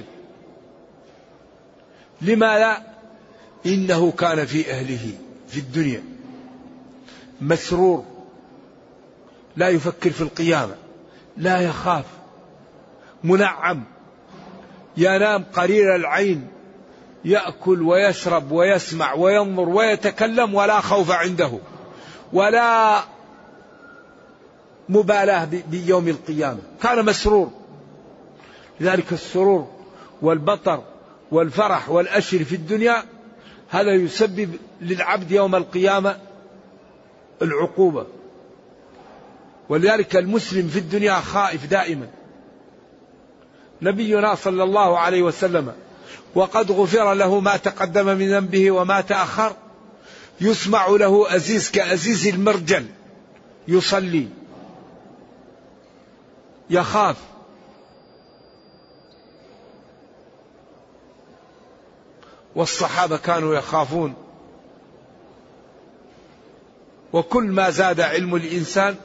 لما 2.20 2.58
لا؟ 2.58 2.82
إنه 3.66 4.12
كان 4.12 4.46
في 4.46 4.70
أهله 4.70 5.12
في 5.48 5.60
الدنيا. 5.60 6.02
مسرور. 7.40 8.04
لا 9.56 9.68
يفكر 9.68 10.10
في 10.10 10.20
القيامة. 10.20 10.74
لا 11.36 11.60
يخاف. 11.60 12.04
منعم. 13.24 13.84
ينام 14.96 15.44
قرير 15.54 15.96
العين. 15.96 16.48
يأكل 17.24 17.82
ويشرب 17.82 18.52
ويسمع 18.52 19.14
وينظر 19.14 19.68
ويتكلم 19.68 20.54
ولا 20.54 20.80
خوف 20.80 21.10
عنده. 21.10 21.58
ولا 22.32 23.00
مبالاة 24.88 25.48
بيوم 25.70 26.08
القيامة. 26.08 26.60
كان 26.82 27.04
مسرور. 27.04 27.63
لذلك 28.80 29.12
السرور 29.12 29.68
والبطر 30.22 30.82
والفرح 31.30 31.90
والأشر 31.90 32.44
في 32.44 32.54
الدنيا 32.54 33.04
هذا 33.70 33.92
يسبب 33.92 34.56
للعبد 34.80 35.30
يوم 35.30 35.54
القيامة 35.54 36.16
العقوبة. 37.42 38.06
ولذلك 39.68 40.16
المسلم 40.16 40.68
في 40.68 40.78
الدنيا 40.78 41.14
خائف 41.14 41.66
دائما. 41.66 42.08
نبينا 43.82 44.34
صلى 44.34 44.62
الله 44.62 44.98
عليه 44.98 45.22
وسلم 45.22 45.72
وقد 46.34 46.72
غفر 46.72 47.14
له 47.14 47.40
ما 47.40 47.56
تقدم 47.56 48.06
من 48.06 48.30
ذنبه 48.30 48.70
وما 48.70 49.00
تأخر 49.00 49.56
يسمع 50.40 50.86
له 50.86 51.36
أزيز 51.36 51.70
كأزيز 51.70 52.26
المرجل 52.26 52.86
يصلي 53.68 54.28
يخاف 56.70 57.16
والصحابة 62.56 63.16
كانوا 63.16 63.54
يخافون. 63.54 64.14
وكل 67.12 67.44
ما 67.44 67.70
زاد 67.70 68.00
علم 68.00 68.34
الإنسان 68.34 68.96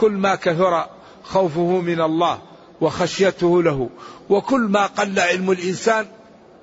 كل 0.00 0.12
ما 0.12 0.34
كثر 0.34 0.86
خوفه 1.22 1.80
من 1.80 2.00
الله 2.00 2.38
وخشيته 2.80 3.62
له 3.62 3.90
وكل 4.30 4.60
ما 4.60 4.86
قل 4.86 5.20
علم 5.20 5.50
الإنسان 5.50 6.06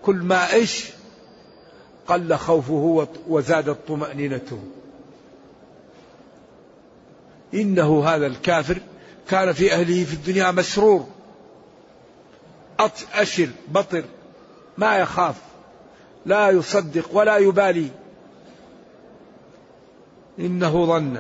كل 0.03 0.15
ما 0.15 0.53
إيش؟ 0.53 0.85
قل 2.07 2.35
خوفه 2.35 3.07
وزادت 3.27 3.77
طمأنينته 3.87 4.59
إنه 7.53 8.05
هذا 8.05 8.27
الكافر 8.27 8.77
كان 9.29 9.53
في 9.53 9.73
أهله 9.73 10.03
في 10.03 10.13
الدنيا 10.13 10.51
مسرور. 10.51 11.07
أشر 13.13 13.49
بطر 13.67 14.03
ما 14.77 14.97
يخاف. 14.97 15.35
لا 16.25 16.49
يصدق 16.49 17.09
ولا 17.11 17.37
يبالي. 17.37 17.89
إنه 20.39 20.85
ظن. 20.85 21.17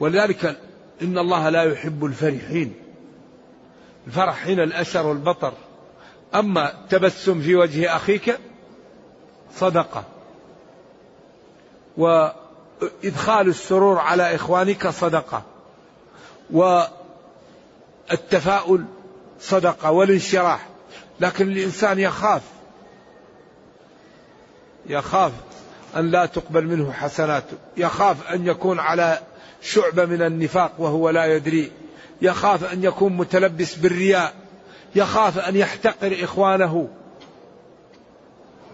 ولذلك 0.00 0.60
إن 1.02 1.18
الله 1.18 1.48
لا 1.48 1.62
يحب 1.62 2.04
الفرحين. 2.04 2.74
الفرح 4.06 4.44
حين 4.44 4.60
الأشر 4.60 5.06
والبطر. 5.06 5.52
أما 6.34 6.72
تبسم 6.90 7.40
في 7.40 7.56
وجه 7.56 7.96
أخيك 7.96 8.38
صدقة. 9.54 10.04
وإدخال 11.96 13.48
السرور 13.48 13.98
على 13.98 14.34
إخوانك 14.34 14.88
صدقة. 14.88 15.42
والتفاؤل 18.10 18.84
صدقة 19.40 19.90
والانشراح. 19.90 20.68
لكن 21.20 21.48
الإنسان 21.48 21.98
يخاف. 21.98 22.42
يخاف 24.88 25.32
أن 25.96 26.10
لا 26.10 26.26
تقبل 26.26 26.66
منه 26.66 26.92
حسناته 26.92 27.56
يخاف 27.76 28.32
أن 28.32 28.46
يكون 28.46 28.78
على 28.78 29.18
شعبة 29.62 30.04
من 30.04 30.22
النفاق 30.22 30.72
وهو 30.78 31.10
لا 31.10 31.36
يدري. 31.36 31.72
يخاف 32.22 32.72
أن 32.72 32.84
يكون 32.84 33.16
متلبس 33.16 33.74
بالرياء. 33.74 34.34
يخاف 34.94 35.38
أن 35.38 35.56
يحتقر 35.56 36.24
إخوانه. 36.24 36.88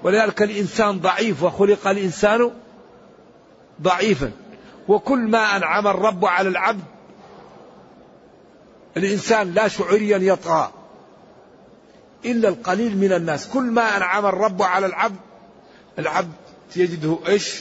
ولذلك 0.02 0.42
الإنسان 0.42 1.00
ضعيف 1.00 1.42
وخلق 1.42 1.88
الإنسان 1.88 2.50
ضعيفا. 3.82 4.30
وكل 4.88 5.18
ما 5.18 5.56
أنعم 5.56 5.86
الرب 5.86 6.24
على 6.24 6.48
العبد 6.48 6.84
الإنسان 8.96 9.54
لا 9.54 9.68
شعوريا 9.68 10.18
يطغى. 10.18 10.70
إلا 12.24 12.48
القليل 12.48 12.96
من 12.96 13.12
الناس. 13.12 13.48
كل 13.48 13.62
ما 13.62 13.96
أنعم 13.96 14.26
الرب 14.26 14.62
على 14.62 14.86
العبد 14.86 15.16
العبد 15.98 16.32
يجده 16.76 17.18
إيش؟ 17.28 17.60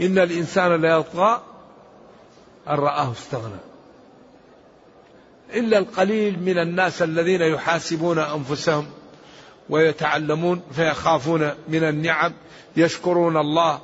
إن 0.00 0.18
الإنسان 0.18 0.80
ليطغى 0.80 1.42
أن 2.68 2.74
رآه 2.74 3.12
استغنى. 3.12 3.60
إلا 5.54 5.78
القليل 5.78 6.42
من 6.42 6.58
الناس 6.58 7.02
الذين 7.02 7.40
يحاسبون 7.40 8.18
أنفسهم 8.18 8.86
ويتعلمون 9.70 10.62
فيخافون 10.72 11.50
من 11.68 11.84
النعم 11.84 12.32
يشكرون 12.76 13.36
الله 13.36 13.80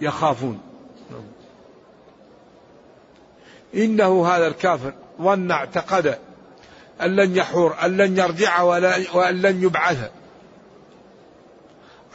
ويخافون 0.00 0.60
إنه 3.74 4.26
هذا 4.28 4.46
الكافر 4.46 4.92
ظن 5.22 5.50
اعتقد 5.50 6.18
أن 7.02 7.16
لن 7.16 7.36
يحور 7.36 7.76
أن 7.84 7.96
لن 7.96 8.18
يرجع 8.18 8.62
وأن 9.12 9.42
لن 9.42 9.62
يبعث 9.62 10.10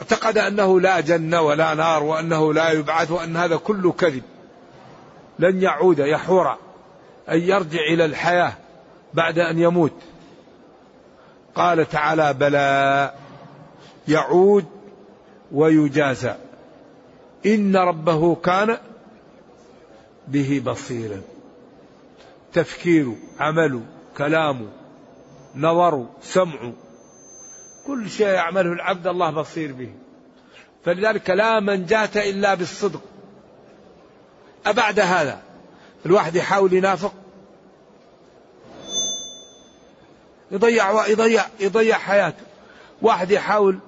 اعتقد 0.00 0.38
أنه 0.38 0.80
لا 0.80 1.00
جنة 1.00 1.40
ولا 1.40 1.74
نار 1.74 2.02
وأنه 2.02 2.54
لا 2.54 2.70
يبعث 2.70 3.10
وأن 3.10 3.36
هذا 3.36 3.56
كله 3.56 3.92
كذب. 3.92 4.22
لن 5.38 5.62
يعود 5.62 5.98
يحور 5.98 6.56
أن 7.28 7.40
يرجع 7.40 7.80
إلى 7.80 8.04
الحياة 8.04 8.52
بعد 9.14 9.38
أن 9.38 9.58
يموت. 9.58 9.92
قال 11.54 11.88
تعالى 11.88 12.34
بلى 12.34 13.12
يعود 14.08 14.64
ويجازى. 15.52 16.34
إن 17.46 17.76
ربه 17.76 18.34
كان 18.34 18.78
به 20.28 20.62
بصيرا. 20.66 21.20
تفكير 22.52 23.12
عمل 23.40 23.80
كلام 24.16 24.68
نظر 25.56 26.06
سمع 26.22 26.72
كل 27.86 28.10
شيء 28.10 28.26
يعمله 28.26 28.72
العبد 28.72 29.06
الله 29.06 29.30
بصير 29.30 29.72
به. 29.72 29.94
فلذلك 30.84 31.30
لا 31.30 31.60
منجاة 31.60 32.10
إلا 32.30 32.54
بالصدق. 32.54 33.00
أبعد 34.66 35.00
هذا. 35.00 35.42
الواحد 36.06 36.36
يحاول 36.36 36.72
ينافق. 36.72 37.14
يضيع 40.50 41.06
يضيع 41.06 41.44
يضيع 41.60 41.98
حياته. 41.98 42.44
واحد 43.02 43.30
يحاول 43.30 43.78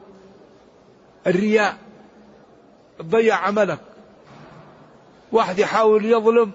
الرياء. 1.27 1.77
تضيع 2.99 3.37
عملك. 3.37 3.81
واحد 5.33 5.59
يحاول 5.59 6.05
يظلم. 6.05 6.53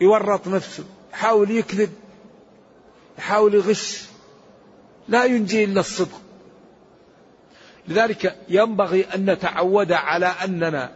يورط 0.00 0.48
نفسه. 0.48 0.84
يحاول 1.12 1.50
يكذب. 1.50 1.92
يحاول 3.18 3.54
يغش. 3.54 4.10
لا 5.10 5.24
ينجي 5.24 5.64
إلا 5.64 5.80
الصدق. 5.80 6.20
لذلك 7.88 8.36
ينبغي 8.48 9.04
أن 9.14 9.30
نتعود 9.30 9.92
على 9.92 10.26
أننا 10.26 10.92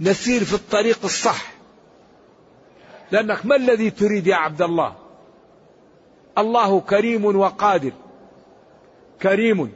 نسير 0.00 0.44
في 0.44 0.54
الطريق 0.54 0.98
الصح. 1.04 1.52
لأنك 3.10 3.46
ما 3.46 3.56
الذي 3.56 3.90
تريد 3.90 4.26
يا 4.26 4.36
عبد 4.36 4.62
الله؟ 4.62 4.94
الله 6.38 6.80
كريم 6.80 7.24
وقادر. 7.24 7.92
كريم 9.22 9.72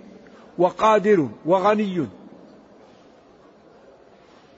وقادر 0.58 1.28
وغني. 1.46 2.06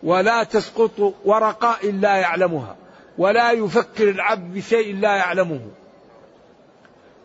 ولا 0.02 0.42
تسقط 0.42 1.14
ورقة 1.24 1.76
إلا 1.84 2.16
يعلمها. 2.16 2.76
ولا 3.18 3.50
يفكر 3.52 4.10
العبد 4.10 4.54
بشيء 4.54 4.96
لا 4.96 5.16
يعلمه. 5.16 5.60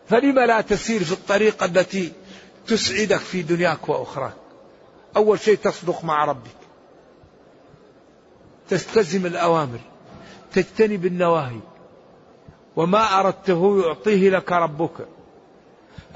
فلم 0.10 0.40
لا 0.40 0.62
تسير 0.62 1.04
في 1.04 1.12
الطريقة 1.12 1.66
التي 1.66 2.12
تسعدك 2.68 3.18
في 3.18 3.42
دنياك 3.42 3.90
وأخراك؟ 3.90 4.34
أول 5.18 5.40
شيء 5.40 5.56
تصدق 5.56 6.04
مع 6.04 6.26
ربك. 6.26 6.58
تستلزم 8.70 9.26
الأوامر. 9.26 9.80
تجتنب 10.54 11.06
النواهي. 11.06 11.60
وما 12.76 13.20
أردته 13.20 13.82
يعطيه 13.86 14.30
لك 14.30 14.52
ربك. 14.52 15.08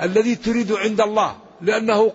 الذي 0.02 0.36
تريد 0.36 0.72
عند 0.72 1.02
الله. 1.02 1.36
لأنه 1.62 2.12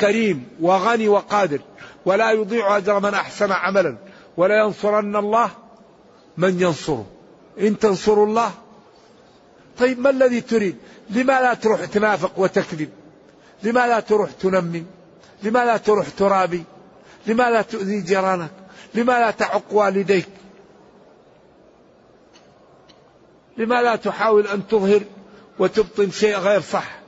كريم 0.00 0.48
وغني 0.60 1.08
وقادر. 1.08 1.60
ولا 2.06 2.30
يضيع 2.30 2.76
أجر 2.76 3.00
من 3.00 3.14
أحسن 3.14 3.52
عملا. 3.52 3.98
ولا 4.36 4.58
ينصرن 4.58 5.16
الله 5.16 5.50
من 6.36 6.60
ينصره. 6.60 7.06
إن 7.60 7.78
تنصروا 7.78 8.26
الله 8.26 8.50
طيب 9.78 10.00
ما 10.00 10.10
الذي 10.10 10.40
تريد؟ 10.40 10.76
لما 11.10 11.40
لا 11.40 11.54
تروح 11.54 11.84
تنافق 11.84 12.32
وتكذب؟ 12.36 12.90
لما 13.62 13.86
لا 13.86 14.00
تروح 14.00 14.30
تنمي؟ 14.30 14.84
لما 15.42 15.64
لا 15.64 15.76
تروح 15.76 16.08
ترابي؟ 16.08 16.64
لما 17.26 17.50
لا 17.50 17.62
تؤذي 17.62 18.00
جيرانك؟ 18.00 18.50
لما 18.94 19.12
لا 19.12 19.30
تعق 19.30 19.62
والديك؟ 19.70 20.28
لما 23.56 23.82
لا 23.82 23.96
تحاول 23.96 24.46
أن 24.46 24.68
تظهر 24.68 25.02
وتبطن 25.58 26.10
شيء 26.10 26.36
غير 26.36 26.60
صح؟ 26.60 26.98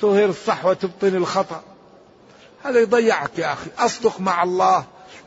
تظهر 0.00 0.24
الصح 0.24 0.64
وتبطن 0.64 1.16
الخطأ. 1.16 1.62
هذا 2.64 2.80
يضيعك 2.80 3.38
يا 3.38 3.52
أخي. 3.52 3.70
أصدق 3.78 4.20
مع 4.20 4.42
الله 4.42 4.84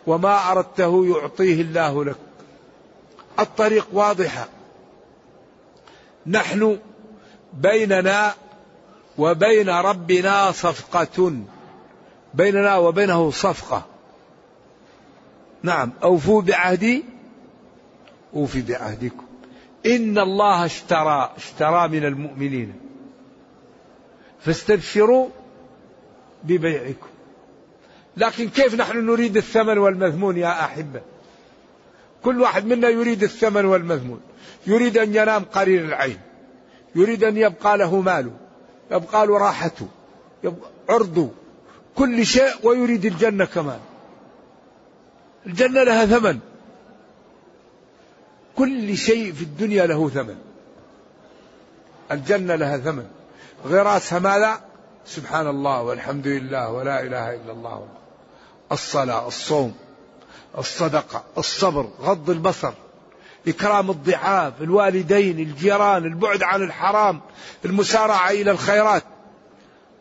وما 0.08 0.52
أردته 0.52 1.06
يعطيه 1.06 1.62
الله 1.62 2.06
لك. 2.06 2.16
الطريق 3.40 3.88
واضحة. 3.94 4.48
نحن 6.28 6.80
بيننا 7.54 8.34
وبين 9.18 9.70
ربنا 9.70 10.52
صفقة. 10.52 11.34
بيننا 12.34 12.78
وبينه 12.78 13.32
صفقة. 13.32 13.86
نعم 15.64 15.92
أوفوا 16.04 16.42
بعهدي 16.42 17.04
أوفي 18.34 18.62
بعهدكم. 18.62 19.26
إن 19.86 20.20
الله 20.20 20.66
اشترى 20.66 21.32
اشترى 21.38 21.88
من 21.88 22.06
المؤمنين. 22.06 22.74
فاستبشروا 24.40 25.30
ببيعكم. 26.44 27.08
لكن 28.18 28.50
كيف 28.50 28.76
نحن 28.76 29.06
نريد 29.06 29.38
الثمن 29.38 29.78
والمذمون 29.78 30.38
يا 30.38 30.66
أحبة؟ 30.66 31.02
كل 32.24 32.42
واحد 32.42 32.66
منا 32.66 32.90
يريد 32.90 33.24
الثمن 33.24 33.66
والمذمون. 33.66 34.22
يريد 34.68 34.98
أن 34.98 35.16
ينام 35.16 35.44
قرير 35.44 35.86
العين. 35.86 36.20
يريد 36.96 37.24
أن 37.24 37.38
يبقى 37.38 37.78
له 37.78 38.02
ماله. 38.02 38.32
يبقى 38.92 39.28
له 39.28 39.38
راحته. 39.38 39.88
يبقى 40.44 40.70
عرضه. 40.90 41.30
كل 41.96 42.26
شيء 42.26 42.54
ويريد 42.64 43.06
الجنة 43.06 43.46
كمان. 43.46 43.80
الجنة 45.46 45.84
لها 45.84 46.06
ثمن. 46.06 46.40
كل 48.56 48.98
شيء 48.98 49.34
في 49.34 49.42
الدنيا 49.42 49.86
له 49.86 50.10
ثمن. 50.10 50.38
الجنة 52.12 52.56
لها 52.56 52.78
ثمن. 52.78 53.08
غراسها 53.66 54.20
ماذا؟ 54.20 54.60
سبحان 55.06 55.48
الله 55.48 55.82
والحمد 55.82 56.28
لله 56.28 56.72
ولا 56.72 57.04
إله 57.04 57.36
إلا 57.36 57.52
الله. 57.52 57.88
الصلاة 58.72 59.28
الصوم 59.28 59.76
الصدقة 60.58 61.24
الصبر 61.38 61.90
غض 62.02 62.30
البصر. 62.30 62.74
إكرام 63.48 63.92
الضعاف 63.92 64.62
الوالدين 64.62 65.40
الجيران 65.40 66.06
البعد 66.06 66.44
عن 66.44 66.64
الحرام 66.64 67.22
المسارعة 67.66 68.30
إلى 68.30 68.52
الخيرات. 68.52 69.04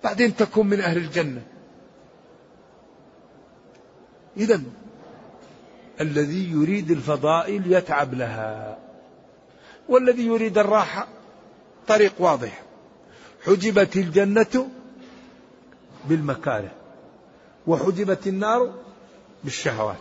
بعدين 0.04 0.36
تكون 0.36 0.66
من 0.66 0.80
أهل 0.80 0.96
الجنة. 0.96 1.42
إذا 4.36 4.62
الذي 6.00 6.50
يريد 6.50 6.90
الفضائل 6.90 7.72
يتعب 7.72 8.14
لها. 8.14 8.78
والذي 9.88 10.26
يريد 10.26 10.58
الراحة 10.58 11.08
طريق 11.88 12.12
واضح. 12.18 12.62
حجبت 13.46 13.96
الجنة 13.96 14.68
بالمكاره 16.04 16.70
وحجبت 17.66 18.26
النار 18.26 18.74
بالشهوات. 19.44 19.96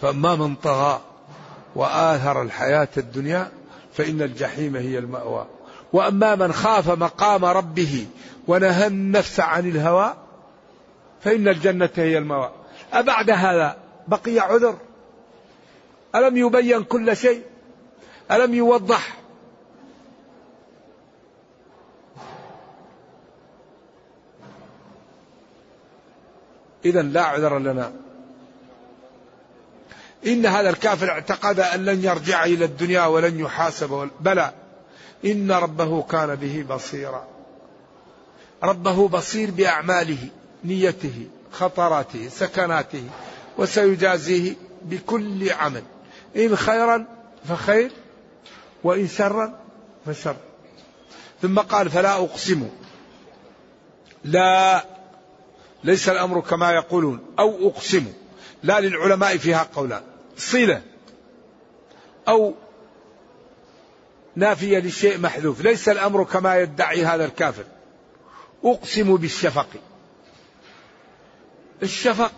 فأما 0.00 0.36
من 0.36 0.54
طغى 0.54 1.00
وآثر 1.74 2.42
الحياة 2.42 2.88
الدنيا 2.96 3.50
فإن 3.92 4.22
الجحيم 4.22 4.76
هي 4.76 4.98
المأوى. 4.98 5.46
وأما 5.92 6.34
من 6.34 6.52
خاف 6.52 6.90
مقام 6.90 7.44
ربه 7.44 8.06
ونهى 8.48 8.86
النفس 8.86 9.40
عن 9.40 9.68
الهوى 9.68 10.14
فإن 11.20 11.48
الجنة 11.48 11.90
هي 11.96 12.18
المأوى. 12.18 12.52
أبعد 12.92 13.30
هذا؟ 13.30 13.76
بقي 14.08 14.38
عذر. 14.38 14.76
ألم 16.14 16.36
يبين 16.36 16.82
كل 16.84 17.16
شيء؟ 17.16 17.42
ألم 18.30 18.54
يوضح؟ 18.54 19.16
إذا 26.84 27.02
لا 27.02 27.22
عذر 27.22 27.58
لنا. 27.58 27.92
إن 30.26 30.46
هذا 30.46 30.70
الكافر 30.70 31.10
اعتقد 31.10 31.60
أن 31.60 31.84
لن 31.84 32.04
يرجع 32.04 32.44
إلى 32.44 32.64
الدنيا 32.64 33.06
ولن 33.06 33.40
يحاسب 33.40 34.10
بلى. 34.20 34.52
إن 35.24 35.52
ربه 35.52 36.02
كان 36.02 36.34
به 36.34 36.64
بصيرا. 36.74 37.26
ربه 38.62 39.08
بصير 39.08 39.50
بأعماله 39.50 40.28
نيته 40.64 41.28
خطراته 41.52 42.28
سكناته 42.28 43.04
وسيجازيه 43.58 44.54
بكل 44.82 45.52
عمل. 45.52 45.82
إن 46.36 46.56
خيرا 46.56 47.06
فخير 47.48 47.90
وإن 48.84 49.08
شرا 49.08 49.60
فشر. 50.06 50.36
ثم 51.42 51.58
قال 51.58 51.90
فلا 51.90 52.16
أقسم. 52.16 52.68
لا 54.24 54.84
ليس 55.84 56.08
الأمر 56.08 56.40
كما 56.40 56.72
يقولون 56.72 57.20
أو 57.38 57.68
أقسم. 57.68 58.12
لا 58.62 58.80
للعلماء 58.80 59.36
فيها 59.36 59.68
قولان. 59.74 60.02
صلة 60.36 60.82
أو 62.28 62.54
نافية 64.36 64.78
للشيء 64.78 65.18
محذوف. 65.18 65.60
ليس 65.60 65.88
الأمر 65.88 66.24
كما 66.24 66.56
يدعي 66.56 67.04
هذا 67.04 67.24
الكافر. 67.24 67.64
أقسم 68.64 69.16
بالشفق. 69.16 69.68
الشفق 71.82 72.32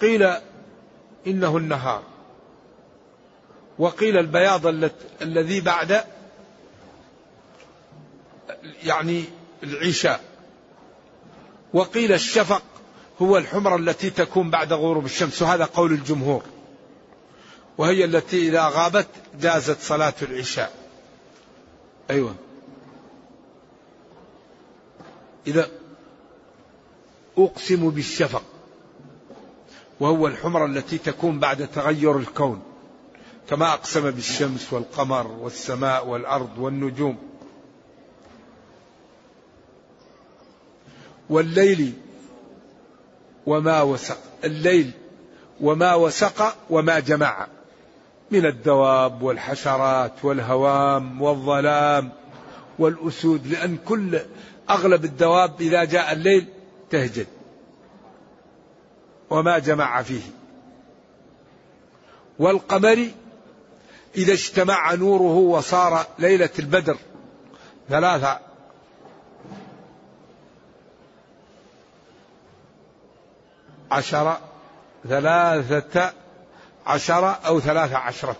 قيل 0.00 0.36
إنه 1.26 1.56
النهار. 1.56 2.02
وقيل 3.78 4.16
البياض 4.16 4.66
الذي 5.22 5.60
بعد 5.60 6.04
يعني 8.84 9.24
العشاء. 9.62 10.20
وقيل 11.74 12.12
الشفق 12.12 12.62
هو 13.20 13.38
الحمرة 13.38 13.76
التي 13.76 14.10
تكون 14.10 14.50
بعد 14.50 14.72
غروب 14.72 15.04
الشمس 15.04 15.42
وهذا 15.42 15.64
قول 15.64 15.92
الجمهور. 15.92 16.42
وهي 17.78 18.04
التي 18.04 18.48
إذا 18.48 18.68
غابت 18.68 19.06
جازت 19.40 19.80
صلاة 19.80 20.14
العشاء. 20.22 20.72
أيوة. 22.10 22.34
إذا 25.46 25.70
أقسم 27.38 27.90
بالشفق 27.90 28.42
وهو 30.00 30.26
الحمرة 30.26 30.66
التي 30.66 30.98
تكون 30.98 31.38
بعد 31.38 31.68
تغير 31.68 32.18
الكون. 32.18 32.62
كما 33.50 33.72
أقسم 33.72 34.10
بالشمس 34.10 34.72
والقمر 34.72 35.26
والسماء 35.26 36.06
والأرض 36.06 36.58
والنجوم. 36.58 37.16
والليل 41.30 41.92
وما 43.46 43.82
وسق 43.82 44.18
الليل 44.44 44.90
وما 45.60 45.94
وسق 45.94 46.56
وما 46.70 46.98
جمع 46.98 47.46
من 48.30 48.46
الدواب 48.46 49.22
والحشرات 49.22 50.12
والهوام 50.24 51.22
والظلام 51.22 52.12
والأسود 52.78 53.46
لأن 53.46 53.76
كل 53.76 54.20
أغلب 54.70 55.04
الدواب 55.04 55.60
إذا 55.60 55.84
جاء 55.84 56.12
الليل 56.12 56.46
تهجد. 56.90 57.26
وما 59.30 59.58
جمع 59.58 60.02
فيه. 60.02 60.22
والقمر 62.38 63.08
إذا 64.16 64.32
اجتمع 64.32 64.94
نوره 64.94 65.36
وصار 65.36 66.06
ليلة 66.18 66.50
البدر 66.58 66.96
ثلاثة 67.88 68.51
عشر 73.92 74.38
ثلاثة 75.08 76.12
عشر 76.86 77.46
أو 77.46 77.60
ثلاثة 77.60 77.96
عشرة. 77.96 78.36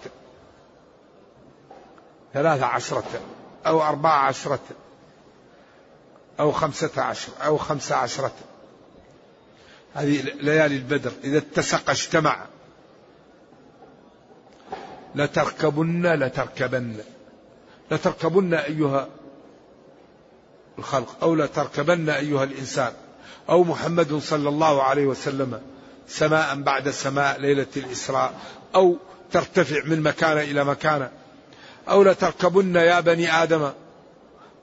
ثلاثة 2.34 2.66
عشرة 2.66 3.20
أو 3.66 3.82
أربعة 3.82 4.26
عشرة 4.26 4.60
أو 6.40 6.52
خمسة 6.52 7.02
عشر 7.02 7.32
أو 7.44 7.56
خمسة 7.56 7.96
عشرة. 7.96 8.32
هذه 9.94 10.22
ليالي 10.22 10.76
البدر. 10.76 11.12
إذا 11.24 11.38
اتسق 11.38 11.90
اجتمع. 11.90 12.46
لتركبن 15.14 16.06
لتركبن. 16.06 16.96
لتركبن 17.90 18.54
أيها 18.54 19.08
الخلق 20.78 21.16
أو 21.22 21.34
لتركبن 21.34 22.10
أيها 22.10 22.44
الإنسان. 22.44 22.92
أو 23.48 23.64
محمد 23.64 24.14
صلى 24.14 24.48
الله 24.48 24.82
عليه 24.82 25.06
وسلم 25.06 25.60
سماء 26.08 26.54
بعد 26.56 26.90
سماء 26.90 27.40
ليلة 27.40 27.66
الإسراء 27.76 28.34
أو 28.74 28.96
ترتفع 29.32 29.84
من 29.84 30.02
مكان 30.02 30.38
إلى 30.38 30.64
مكان 30.64 31.08
أو 31.88 32.02
لتركبن 32.02 32.76
يا 32.76 33.00
بني 33.00 33.32
آدم 33.42 33.70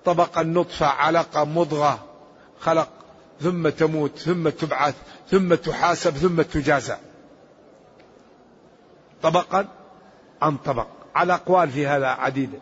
طبق 0.06 0.39
النطفة 0.39 0.86
علقة 0.86 1.43
مضغة 1.43 2.06
خلق 2.60 2.89
ثم 3.41 3.69
تموت 3.69 4.17
ثم 4.17 4.50
تبعث 4.50 4.95
ثم 5.32 5.56
تحاسب 5.56 6.12
ثم 6.12 6.41
تجازى. 6.41 6.98
طبقا 9.24 9.67
عن 10.41 10.58
طبق؟ 10.58 10.88
على 11.15 11.34
أقوال 11.34 11.69
في 11.69 11.88
هذا 11.88 12.08
عديدة 12.08 12.60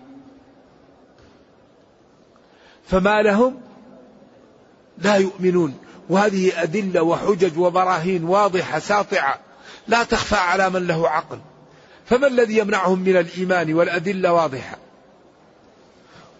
فما 2.87 3.21
لهم؟ 3.21 3.61
لا 4.97 5.15
يؤمنون. 5.15 5.77
وهذه 6.09 6.63
أدلة 6.63 7.01
وحجج 7.01 7.57
وبراهين 7.57 8.23
واضحة 8.23 8.79
ساطعة. 8.79 9.39
لا 9.87 10.03
تخفى 10.03 10.35
على 10.35 10.69
من 10.69 10.87
له 10.87 11.09
عقل. 11.09 11.39
فما 12.05 12.27
الذي 12.27 12.57
يمنعهم 12.57 12.99
من 12.99 13.17
الإيمان 13.17 13.73
والأدلة 13.73 14.33
واضحة؟ 14.33 14.77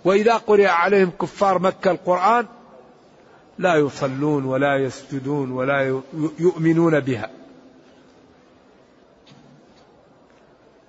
وإذا 0.06 0.34
قرئ 0.34 0.65
عليهم 0.65 1.12
كفار 1.21 1.60
مكة 1.60 1.91
القرآن 1.91 2.45
لا 3.60 3.75
يصلون 3.75 4.45
ولا 4.45 4.77
يسجدون 4.77 5.51
ولا 5.51 6.01
يؤمنون 6.39 6.99
بها. 6.99 7.30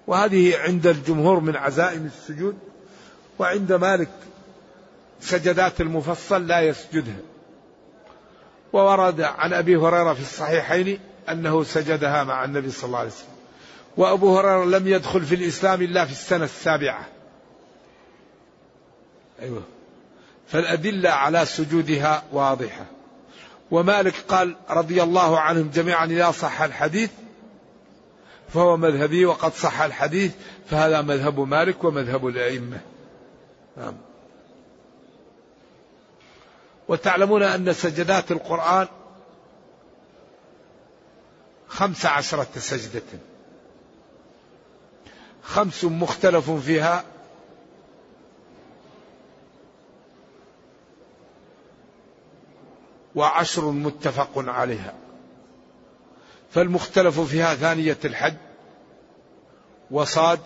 وهذه 0.07 0.59
عند 0.59 0.87
الجمهور 0.87 1.41
من 1.41 1.57
عزائم 1.57 2.07
السجود 2.07 2.59
وعند 3.39 3.73
مالك 3.73 4.11
سجدات 5.21 5.81
المفصل 5.81 6.47
لا 6.47 6.61
يسجدها. 6.61 7.28
وورد 8.73 9.21
عن 9.21 9.53
أبي 9.53 9.77
هريرة 9.77 10.13
في 10.13 10.21
الصحيحين 10.21 11.01
أنه 11.29 11.65
سجدها 11.65 12.25
مع 12.25 12.45
النبي 12.45 12.71
صلى 12.71 12.87
الله 12.87 12.99
عليه 12.99 13.09
وسلم. 13.09 13.29
وأبو 13.97 14.39
هريرة 14.39 14.65
لم 14.65 14.89
يدخل 14.89 15.23
في 15.23 15.35
الإسلام 15.35 15.83
إلا 15.83 16.05
في 16.05 16.13
السنة 16.13 16.45
السابعة. 16.45 17.09
أيوه. 19.43 19.63
فالأدلة 20.49 21.11
على 21.11 21.45
سجودها 21.47 22.23
واضحة. 22.33 22.87
ومالك 23.71 24.15
قال 24.29 24.57
رضي 24.71 25.03
الله 25.03 25.41
عنهم 25.41 25.71
جميعا 25.75 26.07
إذا 26.07 26.31
صح 26.31 26.63
الحديث 26.63 27.11
فهو 28.49 28.77
مذهبي 28.77 29.27
وقد 29.27 29.53
صح 29.53 29.81
الحديث 29.81 30.33
فهذا 30.71 31.03
مذهب 31.03 31.41
مالك 31.41 31.85
ومذهب 31.85 32.27
الأئمة. 32.27 32.81
نعم. 33.77 33.95
وتعلمون 36.89 37.43
أن 37.43 37.73
سجدات 37.73 38.33
القرآن 38.33 38.89
خمس 41.69 42.07
عشرة 42.07 42.49
سجدة. 42.59 43.03
خمس 45.43 45.85
مختلف 45.85 46.51
فيها. 46.51 47.05
وعشر 53.15 53.71
متفق 53.71 54.31
عليها. 54.37 54.95
فالمختلف 56.51 57.21
فيها 57.21 57.55
ثانية 57.55 57.99
الحج 58.05 58.37
وصاد 59.91 60.41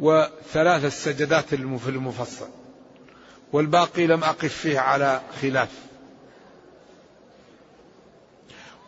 وثلاث 0.00 0.84
السجدات 0.84 1.54
في 1.54 1.88
المفصل. 1.88 2.59
والباقي 3.52 4.06
لم 4.06 4.24
أقف 4.24 4.54
فيه 4.54 4.78
على 4.78 5.20
خلاف. 5.42 5.68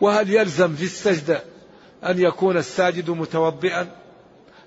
وهل 0.00 0.30
يلزم 0.30 0.74
في 0.74 0.84
السجدة 0.84 1.42
أن 2.04 2.18
يكون 2.18 2.56
الساجد 2.56 3.10
متوضئا؟ 3.10 3.86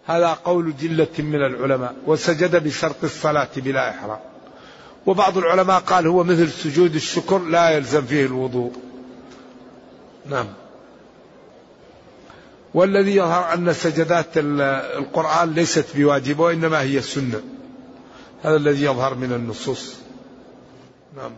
هذا 0.05 0.27
قول 0.27 0.77
جلة 0.77 1.07
من 1.19 1.35
العلماء 1.35 1.95
وسجد 2.05 2.63
بشرط 2.63 3.03
الصلاة 3.03 3.49
بلا 3.55 3.89
إحرام. 3.89 4.19
وبعض 5.05 5.37
العلماء 5.37 5.79
قال 5.79 6.07
هو 6.07 6.23
مثل 6.23 6.51
سجود 6.51 6.95
الشكر 6.95 7.39
لا 7.39 7.69
يلزم 7.69 8.05
فيه 8.05 8.25
الوضوء. 8.25 8.73
نعم. 10.29 10.47
والذي 12.73 13.15
يظهر 13.15 13.53
أن 13.53 13.73
سجدات 13.73 14.27
القرآن 14.35 15.53
ليست 15.53 15.85
بواجبة 15.95 16.43
وإنما 16.43 16.81
هي 16.81 17.01
سنة. 17.01 17.41
هذا 18.45 18.55
الذي 18.55 18.83
يظهر 18.83 19.15
من 19.15 19.33
النصوص. 19.33 19.95
نعم. 21.17 21.31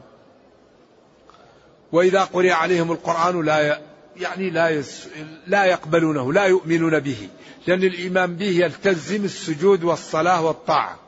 وإذا 1.91 2.24
قرئ 2.24 2.52
عليهم 2.52 2.91
القرآن 2.91 3.46
لا 3.46 3.82
يعني 4.17 4.50
لا 4.50 4.70
يس 4.70 5.08
لا 5.48 5.65
يقبلونه 5.65 6.34
لا 6.34 6.46
يؤمنون 6.46 7.00
به 7.00 7.30
لأن 7.67 7.84
الإيمان 7.84 8.36
به 8.36 8.46
يلتزم 8.46 9.26
السجود 9.26 9.84
والصلاة 9.84 10.46
والطاعة. 10.46 11.00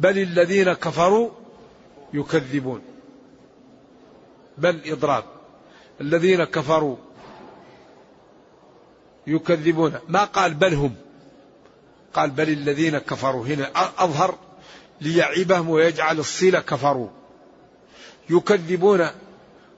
بل 0.00 0.18
الذين 0.18 0.72
كفروا 0.72 1.30
يكذبون. 2.14 2.82
بل 4.58 4.80
إضراب. 4.86 5.24
الذين 6.00 6.44
كفروا 6.44 6.96
يكذبون. 9.26 9.98
ما 10.08 10.24
قال 10.24 10.54
بل 10.54 10.74
هم؟ 10.74 10.94
قال 12.14 12.30
بل 12.30 12.48
الذين 12.48 12.98
كفروا. 12.98 13.46
هنا 13.46 13.70
أظهر 13.98 14.34
ليعيبهم 15.00 15.70
ويجعل 15.70 16.18
الصلة 16.18 16.60
كفروا. 16.60 17.08
يكذبون 18.30 19.06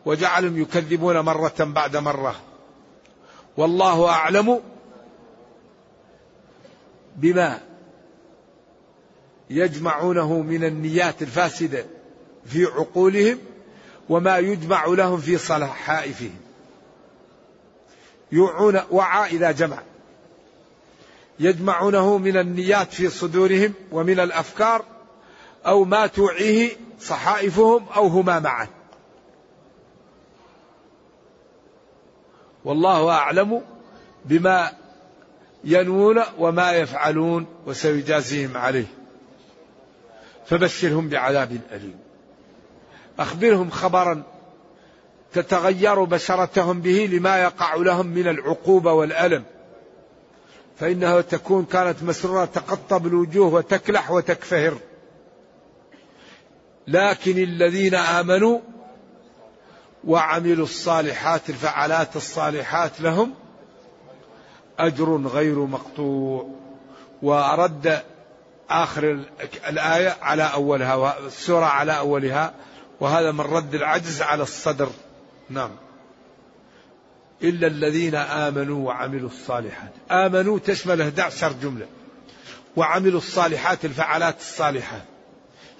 وجعلهم 0.06 0.62
يكذبون 0.62 1.20
مرة 1.20 1.54
بعد 1.58 1.96
مرة. 1.96 2.40
والله 3.56 4.08
أعلم 4.08 4.60
بما 7.16 7.60
يجمعونه 9.50 10.42
من 10.42 10.64
النيات 10.64 11.22
الفاسدة 11.22 11.84
في 12.46 12.64
عقولهم 12.64 13.38
وما 14.08 14.38
يجمع 14.38 14.86
لهم 14.86 15.20
في 15.20 15.38
صلحائفهم 15.38 16.36
يوعون 18.32 18.80
وعى 18.90 19.30
إذا 19.30 19.50
جمع. 19.50 19.82
يجمعونه 21.40 22.18
من 22.18 22.36
النيات 22.36 22.92
في 22.92 23.08
صدورهم 23.08 23.72
ومن 23.92 24.20
الأفكار 24.20 24.84
أو 25.66 25.84
ما 25.84 26.06
توعيه 26.06 26.70
صحائفهم 27.00 27.86
أو 27.96 28.06
هما 28.06 28.38
معا 28.38 28.68
والله 32.64 33.10
أعلم 33.10 33.62
بما 34.24 34.72
ينوون 35.64 36.22
وما 36.38 36.72
يفعلون 36.72 37.46
وسيجازيهم 37.66 38.56
عليه. 38.56 38.86
فبشرهم 40.46 41.08
بعذاب 41.08 41.60
أليم. 41.72 41.98
أخبرهم 43.18 43.70
خبرا 43.70 44.22
تتغير 45.32 46.04
بشرتهم 46.04 46.80
به 46.80 47.08
لما 47.12 47.42
يقع 47.42 47.74
لهم 47.74 48.06
من 48.06 48.28
العقوبة 48.28 48.92
والألم. 48.92 49.44
فإنها 50.78 51.20
تكون 51.20 51.64
كانت 51.64 52.02
مسرورة 52.02 52.44
تقطب 52.44 53.06
الوجوه 53.06 53.54
وتكلح 53.54 54.10
وتكفهر. 54.10 54.76
لكن 56.86 57.38
الذين 57.38 57.94
آمنوا 57.94 58.60
وعملوا 60.04 60.64
الصالحات 60.64 61.50
الفعالات 61.50 62.16
الصالحات 62.16 63.00
لهم 63.00 63.34
أجر 64.78 65.16
غير 65.16 65.58
مقطوع 65.58 66.48
ورد 67.22 68.02
آخر 68.70 69.24
الآية 69.68 70.16
على 70.22 70.42
أولها 70.42 70.94
والسورة 70.94 71.64
على 71.64 71.98
أولها 71.98 72.52
وهذا 73.00 73.32
من 73.32 73.40
رد 73.40 73.74
العجز 73.74 74.22
على 74.22 74.42
الصدر. 74.42 74.88
نعم. 75.50 75.70
إلا 77.42 77.66
الذين 77.66 78.14
آمنوا 78.14 78.86
وعملوا 78.86 79.28
الصالحات. 79.28 79.92
آمنوا 80.10 80.58
تشمل 80.58 81.02
11 81.02 81.52
جملة. 81.62 81.86
وعملوا 82.76 83.18
الصالحات 83.18 83.84
الفعالات 83.84 84.40
الصالحات. 84.40 85.04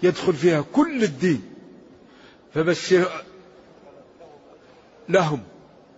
يدخل 0.03 0.33
فيها 0.33 0.65
كل 0.73 1.03
الدين. 1.05 1.43
فبشر 2.55 3.09
لهم 5.09 5.41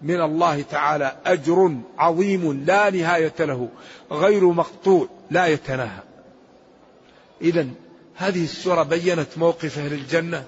من 0.03 0.21
الله 0.21 0.63
تعالى 0.63 1.17
أجر 1.27 1.77
عظيم 1.99 2.65
لا 2.67 2.91
نهاية 2.91 3.35
له 3.41 3.69
غير 4.11 4.45
مقطوع 4.45 5.09
لا 5.31 5.47
يتناهى. 5.47 6.03
إذا 7.41 7.67
هذه 8.15 8.45
السورة 8.45 8.83
بينت 8.83 9.39
موقف 9.39 9.79
أهل 9.79 9.93
الجنة 9.93 10.45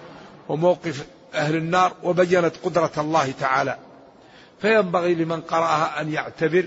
وموقف 0.48 1.06
أهل 1.34 1.56
النار 1.56 1.92
وبينت 2.02 2.52
قدرة 2.64 2.92
الله 2.98 3.32
تعالى. 3.40 3.78
فينبغي 4.60 5.14
لمن 5.14 5.40
قرأها 5.40 6.00
أن 6.00 6.12
يعتبر 6.12 6.66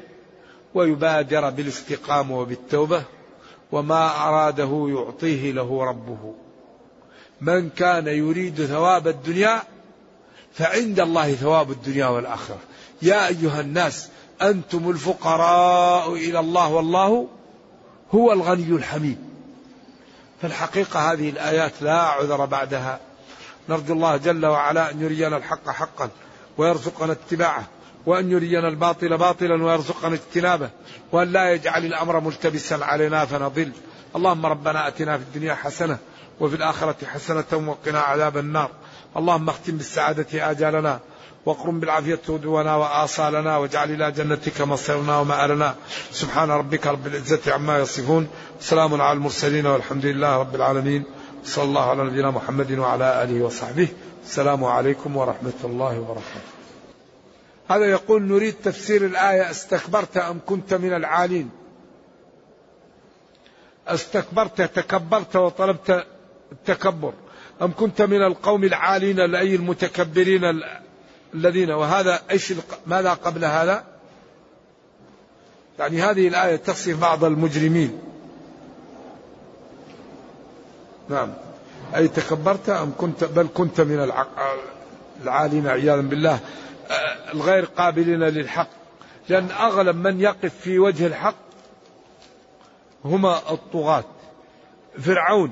ويبادر 0.73 1.49
بالاستقامة 1.49 2.39
وبالتوبة 2.39 3.03
وما 3.71 4.27
أراده 4.27 4.85
يعطيه 4.89 5.51
له 5.51 5.83
ربه. 5.83 6.35
من 7.41 7.69
كان 7.69 8.07
يريد 8.07 8.65
ثواب 8.65 9.07
الدنيا 9.07 9.63
فعند 10.53 10.99
الله 10.99 11.33
ثواب 11.33 11.71
الدنيا 11.71 12.07
والآخرة. 12.07 12.59
يا 13.01 13.27
أيها 13.27 13.61
الناس 13.61 14.09
أنتم 14.41 14.89
الفقراء 14.89 16.13
إلى 16.13 16.39
الله 16.39 16.67
والله 16.73 17.27
هو 18.15 18.33
الغني 18.33 18.69
الحميد. 18.69 19.17
فالحقيقة 20.41 21.11
هذه 21.11 21.29
الآيات 21.29 21.71
لا 21.81 22.01
عذر 22.01 22.45
بعدها. 22.45 22.99
نرجو 23.69 23.93
الله 23.93 24.17
جل 24.17 24.45
وعلا 24.45 24.91
أن 24.91 25.01
يرينا 25.01 25.37
الحق 25.37 25.69
حقا 25.69 26.09
ويرزقنا 26.57 27.11
اتباعه 27.11 27.67
وأن 28.05 28.31
يرينا 28.31 28.67
الباطل 28.67 29.17
باطلا 29.17 29.63
ويرزقنا 29.63 30.15
اجتنابه 30.15 30.69
وأن 31.11 31.31
لا 31.31 31.51
يجعل 31.51 31.85
الأمر 31.85 32.19
ملتبسا 32.19 32.75
علينا 32.75 33.25
فنضل. 33.25 33.71
اللهم 34.15 34.45
ربنا 34.45 34.87
أتنا 34.87 35.17
في 35.17 35.23
الدنيا 35.23 35.55
حسنة 35.55 35.97
وفي 36.39 36.55
الآخرة 36.55 36.95
حسنة 37.05 37.51
وقنا 37.67 37.99
عذاب 37.99 38.37
النار. 38.37 38.69
اللهم 39.17 39.49
اختم 39.49 39.77
بالسعادة 39.77 40.51
آجالنا 40.51 40.99
واقرم 41.45 41.79
بالعافية 41.79 42.19
هدونا 42.29 42.75
وآصالنا 42.75 43.57
واجعل 43.57 43.91
إلى 43.91 44.11
جنتك 44.11 44.61
مصيرنا 44.61 45.19
ومآلنا. 45.19 45.75
سبحان 46.11 46.51
ربك 46.51 46.87
رب 46.87 47.07
العزة 47.07 47.53
عما 47.53 47.79
يصفون. 47.79 48.27
سلام 48.59 49.01
على 49.01 49.17
المرسلين 49.17 49.65
والحمد 49.65 50.05
لله 50.05 50.37
رب 50.37 50.55
العالمين. 50.55 51.03
صلى 51.43 51.63
الله 51.63 51.89
على 51.89 52.03
نبينا 52.03 52.31
محمد 52.31 52.71
وعلى 52.71 53.23
آله 53.23 53.45
وصحبه. 53.45 53.87
السلام 54.23 54.63
عليكم 54.63 55.17
ورحمة 55.17 55.59
الله 55.63 55.99
وبركاته. 55.99 56.47
هذا 57.69 57.85
يقول 57.85 58.23
نريد 58.23 58.55
تفسير 58.63 59.05
الآية 59.05 59.51
استكبرت 59.51 60.17
أم 60.17 60.39
كنت 60.45 60.73
من 60.73 60.93
العالين؟ 60.93 61.49
استكبرت 63.87 64.61
تكبرت 64.61 65.35
وطلبت 65.35 66.07
التكبر. 66.51 67.13
أم 67.61 67.73
كنت 67.79 68.01
من 68.01 68.23
القوم 68.23 68.63
العالين 68.63 69.35
أي 69.35 69.55
المتكبرين 69.55 70.61
الذين 71.33 71.71
وهذا 71.71 72.19
إيش 72.31 72.53
ماذا 72.87 73.13
قبل 73.13 73.45
هذا؟ 73.45 73.83
يعني 75.79 76.01
هذه 76.01 76.27
الآية 76.27 76.55
تصف 76.55 77.01
بعض 77.01 77.23
المجرمين. 77.23 77.99
نعم. 81.09 81.33
أي 81.95 82.07
تكبرت 82.07 82.69
أم 82.69 82.93
كنت 82.97 83.23
بل 83.23 83.47
كنت 83.53 83.81
من 83.81 84.11
العالين 85.23 85.67
عياذا 85.67 86.01
بالله. 86.01 86.39
الغير 87.33 87.65
قابلين 87.65 88.23
للحق. 88.23 88.69
لأن 89.29 89.51
أغلب 89.51 89.95
من 89.95 90.21
يقف 90.21 90.53
في 90.61 90.79
وجه 90.79 91.07
الحق 91.07 91.35
هما 93.05 93.37
الطغاة. 93.51 94.03
فرعون. 94.99 95.51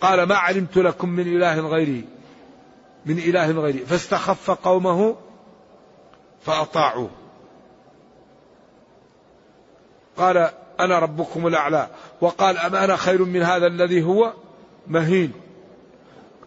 قال 0.00 0.22
ما 0.22 0.34
علمت 0.34 0.76
لكم 0.76 1.08
من 1.08 1.36
إله 1.36 1.60
غيري 1.60 2.04
من 3.06 3.18
إله 3.18 3.50
غيري. 3.50 3.78
فاستخف 3.78 4.50
قومه 4.50 5.16
فأطاعوه. 6.42 7.10
قال 10.16 10.50
أنا 10.80 10.98
ربكم 10.98 11.46
الأعلى. 11.46 11.88
وقال 12.20 12.58
أم 12.58 12.74
أنا 12.74 12.96
خير 12.96 13.24
من 13.24 13.42
هذا 13.42 13.66
الذي 13.66 14.02
هو؟ 14.02 14.32
مهين. 14.86 15.32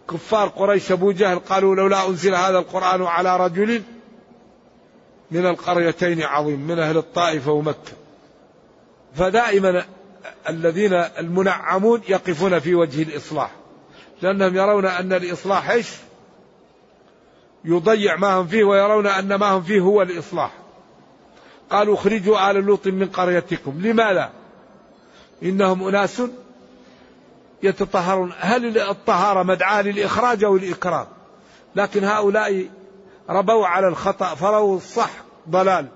كفار 0.10 0.48
قريش 0.48 0.92
أبو 0.92 1.12
جهل 1.12 1.40
قالوا 1.40 1.76
لولا 1.76 2.08
أنزل 2.08 2.36
هذا 2.36 2.58
القرآن 2.58 3.04
على 3.04 3.38
رجل 3.38 3.84
من 5.32 5.46
القريتين 5.46 6.24
عظيم 6.24 6.60
من 6.60 6.80
أهل 6.80 6.98
الطائف 6.98 7.48
ومكة. 7.48 7.94
فدائما 9.16 9.86
الذين 10.50 10.94
المنعمون 10.94 12.02
يقفون 12.10 12.60
في 12.60 12.76
وجه 12.76 13.04
الإصلاح. 13.04 13.52
لأنهم 14.22 14.56
يرون 14.56 14.86
أن 14.86 15.14
الإصلاح 15.14 15.70
إيش؟ 15.70 15.90
يضيع 17.66 18.16
ما 18.16 18.34
هم 18.34 18.48
فيه 18.48 18.64
ويرون 18.64 19.08
أن 19.08 19.36
ما 19.36 19.50
هم 19.50 19.64
فيه 19.64 19.80
هو 19.80 20.02
الإصلاح. 20.02 20.52
قالوا 21.70 21.96
اخرجوا 21.96 22.52
آل 22.52 22.56
لوط 22.56 22.88
من 22.88 23.06
قريتكم. 23.06 23.82
لماذا؟ 23.82 24.32
إنهم 25.44 25.88
أناس 25.88 26.22
يتطهرون. 27.64 28.34
هل 28.40 28.78
الطهارة 28.78 29.44
مدعاة 29.44 29.82
للإخراج 29.82 30.44
أو 30.44 30.56
الإكرام؟ 30.56 31.08
لكن 31.76 32.04
هؤلاء 32.04 32.70
ربوا 33.30 33.68
على 33.68 33.88
الخطأ 33.88 34.36
فروا 34.36 34.78
الصح 34.78 35.12
ضلال. 35.50 35.88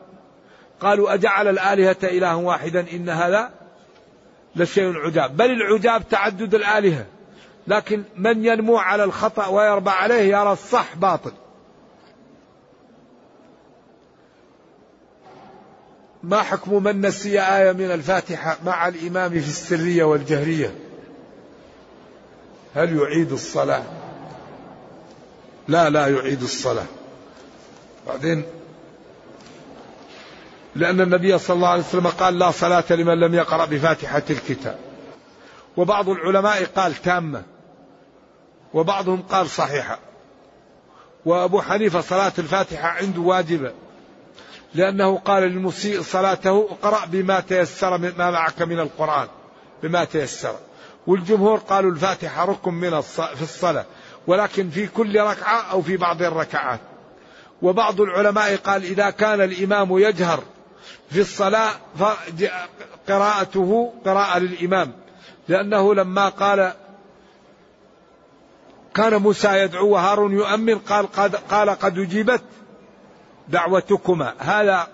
قالوا 0.81 1.13
أجعل 1.13 1.47
الآلهة 1.47 1.97
إلها 2.03 2.35
واحدا 2.35 2.85
إن 2.91 3.09
هذا 3.09 3.56
لشيء 4.57 4.97
عجاب. 4.97 5.37
بل 5.37 5.51
العجاب 5.51 6.09
تعدد 6.09 6.55
الآلهة. 6.55 7.05
لكن 7.67 8.03
من 8.17 8.45
ينمو 8.45 8.77
على 8.77 9.03
الخطأ 9.03 9.47
ويربى 9.47 9.89
عليه 9.89 10.37
يرى 10.37 10.51
الصح 10.51 10.95
باطل. 10.95 11.31
ما 16.23 16.41
حكم 16.41 16.83
من 16.83 17.01
نسي 17.01 17.41
آية 17.41 17.71
من 17.71 17.91
الفاتحة 17.91 18.57
مع 18.65 18.87
الإمام 18.87 19.31
في 19.31 19.37
السرية 19.37 20.03
والجهرية؟ 20.03 20.75
هل 22.75 22.97
يعيد 22.97 23.31
الصلاة؟ 23.31 23.83
لا 25.67 25.89
لا 25.89 26.07
يعيد 26.07 26.41
الصلاة. 26.41 26.85
بعدين 28.07 28.43
لأن 30.77 31.01
النبي 31.01 31.37
صلى 31.37 31.55
الله 31.55 31.67
عليه 31.67 31.83
وسلم 31.83 32.07
قال 32.07 32.39
لا 32.39 32.51
صلاة 32.51 32.83
لمن 32.89 33.19
لم 33.19 33.33
يقرأ 33.33 33.65
بفاتحة 33.65 34.23
الكتاب. 34.29 34.79
وبعض 35.77 36.09
العلماء 36.09 36.63
قال 36.63 36.95
تامة 36.95 37.43
وبعضهم 38.73 39.21
قال 39.21 39.49
صحيحة 39.49 39.99
وأبو 41.25 41.61
حنيفة 41.61 42.01
صلاة 42.01 42.31
الفاتحة 42.39 42.87
عنده 42.87 43.21
واجبة 43.21 43.71
لأنه 44.73 45.17
قال 45.17 45.43
للمسيء 45.43 46.01
صلاته 46.01 46.67
اقرأ 46.71 47.05
بما 47.05 47.39
تيسر 47.39 47.97
ما 47.97 48.31
معك 48.31 48.61
من 48.61 48.79
القرآن 48.79 49.27
بما 49.83 50.03
تيسر. 50.03 50.55
والجمهور 51.07 51.57
قالوا 51.57 51.91
الفاتحة 51.91 52.45
ركن 52.45 52.73
من 52.73 53.01
في 53.01 53.41
الصلاة 53.41 53.85
ولكن 54.27 54.69
في 54.69 54.87
كل 54.87 55.21
ركعة 55.21 55.61
أو 55.71 55.81
في 55.81 55.97
بعض 55.97 56.21
الركعات. 56.21 56.79
وبعض 57.61 58.01
العلماء 58.01 58.55
قال 58.55 58.83
إذا 58.83 59.09
كان 59.09 59.41
الإمام 59.41 59.97
يجهر 59.97 60.43
في 61.09 61.21
الصلاة 61.21 61.71
فقراءته 63.07 63.93
قراءة 64.05 64.39
للإمام. 64.39 64.91
لأنه 65.47 65.95
لما 65.95 66.29
قال 66.29 66.73
كان 68.93 69.15
موسى 69.15 69.47
يدعو 69.47 69.89
وهارون 69.89 70.33
يؤمن 70.33 70.79
قال 70.79 71.11
قد, 71.11 71.35
قال 71.35 71.69
قد 71.69 71.97
أجيبت 71.97 72.41
دعوتكما. 73.49 74.33
هذا 74.39 74.87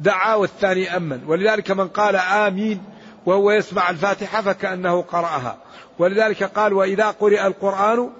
دعا 0.00 0.34
والثاني 0.34 0.96
أمن. 0.96 1.24
ولذلك 1.26 1.70
من 1.70 1.88
قال 1.88 2.16
آمين 2.16 2.84
وهو 3.26 3.50
يسمع 3.50 3.90
الفاتحة 3.90 4.42
فكأنه 4.42 5.02
قرأها. 5.02 5.56
ولذلك 5.98 6.42
قال 6.42 6.72
وإذا 6.72 7.10
قرئ 7.10 7.46
القرآن 7.46 8.10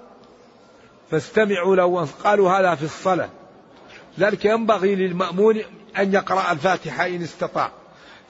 فاستمعوا 1.11 1.75
له 1.75 2.07
قالوا 2.23 2.51
هذا 2.51 2.75
في 2.75 2.83
الصلاة. 2.83 3.29
ذلك 4.19 4.45
ينبغي 4.45 4.95
للمأمون 4.95 5.61
أن 5.97 6.13
يقرأ 6.13 6.51
الفاتحة 6.51 7.07
إن 7.07 7.23
استطاع. 7.23 7.71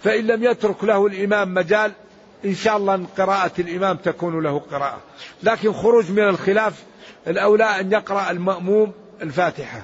فإن 0.04 0.28
لم 0.28 0.44
يترك 0.44 0.84
له 0.84 1.08
الإمام 1.08 1.54
مجال 1.54 1.92
إن 2.46 2.56
شاء 2.56 2.78
الله 2.78 3.06
قراءة 3.18 3.52
الإمام 3.60 3.98
تكون 3.98 4.44
له 4.44 4.60
قراءة. 4.60 5.00
لكن 5.44 5.74
خروج 5.74 6.12
من 6.12 6.24
الخلاف 6.24 6.84
الأولى 7.28 7.64
أن 7.64 7.92
يقرأ 7.92 8.32
المأموم 8.32 8.94
الفاتحة. 9.22 9.82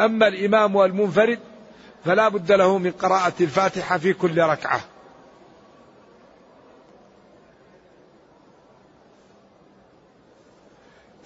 أما 0.00 0.28
الإمام 0.28 0.76
والمنفرد 0.76 1.38
فلا 2.04 2.28
بد 2.28 2.52
له 2.52 2.78
من 2.78 2.90
قراءة 2.90 3.32
الفاتحة 3.40 3.98
في 3.98 4.12
كل 4.12 4.38
ركعة. 4.38 4.80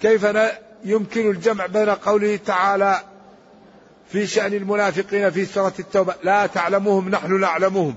كيف 0.01 0.27
يمكن 0.83 1.29
الجمع 1.29 1.65
بين 1.65 1.89
قوله 1.89 2.35
تعالى 2.35 3.01
في 4.11 4.27
شأن 4.27 4.53
المنافقين 4.53 5.31
في 5.31 5.45
سورة 5.45 5.73
التوبة. 5.79 6.15
لا 6.23 6.45
تعلمهم 6.45 7.09
نحن 7.09 7.39
نعلمهم. 7.39 7.95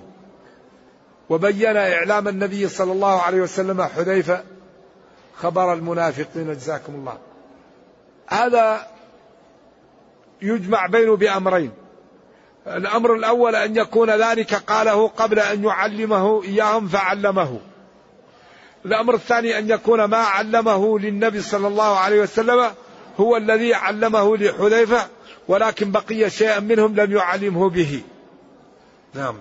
وبين 1.29 1.77
إعلام 1.77 2.29
النبي 2.29 2.69
صلى 2.69 2.93
الله 2.93 3.23
عليه 3.23 3.41
وسلم 3.41 3.83
حذيفة 3.83 4.45
خبر 5.37 5.73
المنافقين 5.73 6.53
جزاكم 6.53 6.95
الله. 6.95 7.19
هذا 8.29 8.87
يجمع 10.43 10.87
بينه 10.87 11.17
بأمرين. 11.17 11.71
الأمر 12.67 13.15
الأول 13.15 13.57
أن 13.57 13.77
يكون 13.77 14.11
ذلك 14.11 14.55
قاله 14.55 15.09
قبل 15.09 15.39
أن 15.39 15.65
يعلمه 15.65 16.43
إياهم 16.43 16.89
فعلمه. 16.89 17.61
الأمر 18.87 19.15
الثاني 19.15 19.59
أن 19.59 19.71
يكون 19.71 20.05
ما 20.05 20.17
علمه 20.17 20.99
للنبي 20.99 21.41
صلى 21.41 21.67
الله 21.67 21.99
عليه 21.99 22.21
وسلم 22.21 22.71
هو 23.21 23.37
الذي 23.37 23.75
علمه 23.75 24.37
لحذيفة 24.37 25.07
ولكن 25.53 25.91
بقي 25.91 26.31
شيئا 26.31 26.61
منهم 26.61 26.95
لم 26.95 27.13
يعلمه 27.13 27.71
به. 27.71 28.03
نعم. 29.15 29.35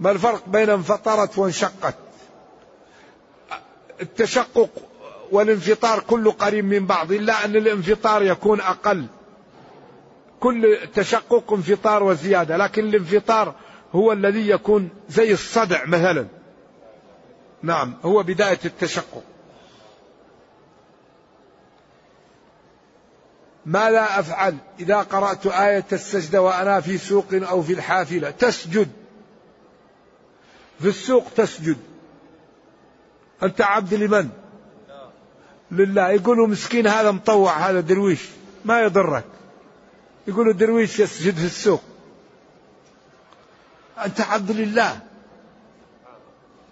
ما 0.00 0.10
الفرق 0.10 0.48
بين 0.48 0.70
انفطرت 0.70 1.38
وانشقت؟ 1.38 1.94
التشقق 4.02 4.70
والانفطار 5.32 6.00
كله 6.00 6.32
قريب 6.32 6.64
من 6.64 6.86
بعض 6.86 7.12
إلا 7.12 7.44
أن 7.44 7.56
الانفطار 7.56 8.22
يكون 8.22 8.60
أقل. 8.60 9.06
كل 10.40 10.78
تشقق 10.94 11.52
انفطار 11.52 12.02
وزيادة 12.02 12.56
لكن 12.56 12.84
الانفطار 12.84 13.54
هو 13.92 14.12
الذي 14.12 14.48
يكون 14.48 14.88
زي 15.08 15.32
الصدع 15.32 15.84
مثلا. 15.84 16.26
نعم 17.62 17.94
هو 18.02 18.22
بداية 18.22 18.60
التشقق. 18.64 19.22
ماذا 23.66 24.20
أفعل 24.20 24.56
إذا 24.80 24.96
قرأت 24.96 25.46
آية 25.46 25.84
السجدة 25.92 26.42
وأنا 26.42 26.80
في 26.80 26.98
سوق 26.98 27.26
أو 27.32 27.62
في 27.62 27.72
الحافلة. 27.72 28.30
تسجد. 28.30 28.88
في 30.80 30.88
السوق 30.88 31.26
تسجد. 31.36 31.76
أنت 33.42 33.60
عبد 33.60 33.94
لمن؟ 33.94 34.28
لله. 35.70 36.10
يقولوا 36.10 36.46
مسكين 36.46 36.86
هذا 36.86 37.10
مطوع 37.10 37.58
هذا 37.70 37.80
درويش. 37.80 38.20
ما 38.64 38.80
يضرك. 38.80 39.24
يقولوا 40.26 40.52
درويش 40.52 41.00
يسجد 41.00 41.34
في 41.34 41.46
السوق. 41.46 41.82
أنت 44.04 44.20
عبد 44.20 44.50
لله. 44.50 45.00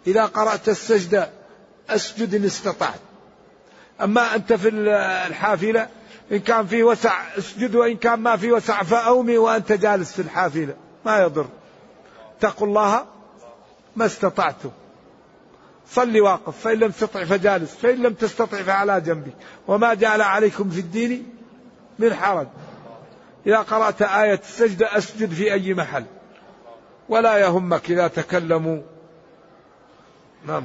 إذا 0.07 0.27
قرأت 0.27 0.69
السجدة 0.69 1.31
أسجد 1.89 2.35
إن 2.35 2.45
استطعت. 2.45 3.01
أما 4.01 4.35
أنت 4.35 4.53
في 4.53 4.69
الحافلة 5.27 5.89
إن 6.33 6.39
كان 6.39 6.67
في 6.67 6.83
وسع 6.83 7.39
اسجد 7.39 7.75
وإن 7.75 7.97
كان 7.97 8.19
ما 8.19 8.37
في 8.37 8.53
وسع 8.53 8.83
فأومي 8.83 9.39
وأنت 9.39 9.73
جالس 9.73 10.13
في 10.13 10.23
الحافلة. 10.23 10.75
ما 11.07 11.23
يضر. 11.23 11.47
اتقوا 12.39 12.67
الله 12.67 13.07
ما 13.97 14.07
استطعتم. 14.07 14.71
صلي 15.89 16.21
واقف 16.21 16.61
فإن 16.61 16.79
لم 16.79 16.91
تستطع 16.91 17.25
فجالس 17.25 17.75
فإن 17.75 18.03
لم 18.03 18.15
تستطع 18.15 18.63
فعلى 18.63 19.01
جنبك 19.01 19.35
وما 19.69 19.95
جعل 19.95 20.21
عليكم 20.21 20.71
في 20.71 20.81
الدين 20.81 21.37
من 21.99 22.15
حرج. 22.15 22.47
إذا 23.47 23.59
قرأت 23.59 24.03
آية 24.03 24.41
السجدة 24.41 24.99
أسجد 24.99 25.33
في 25.33 25.53
أي 25.53 25.75
محل. 25.75 26.05
ولا 27.09 27.39
يهمك 27.39 27.91
إذا 27.91 28.09
تكلموا. 28.09 28.83
نعم. 30.47 30.65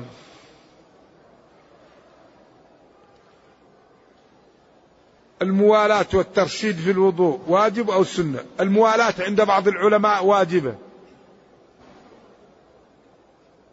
الموالاة 5.42 6.06
والترشيد 6.14 6.78
في 6.78 6.92
الوضوء 6.92 7.40
واجب 7.48 7.90
أو 7.90 8.04
سنة؟ 8.04 8.40
الموالاة 8.60 9.14
عند 9.20 9.42
بعض 9.42 9.68
العلماء 9.68 10.26
واجبة. 10.26 10.76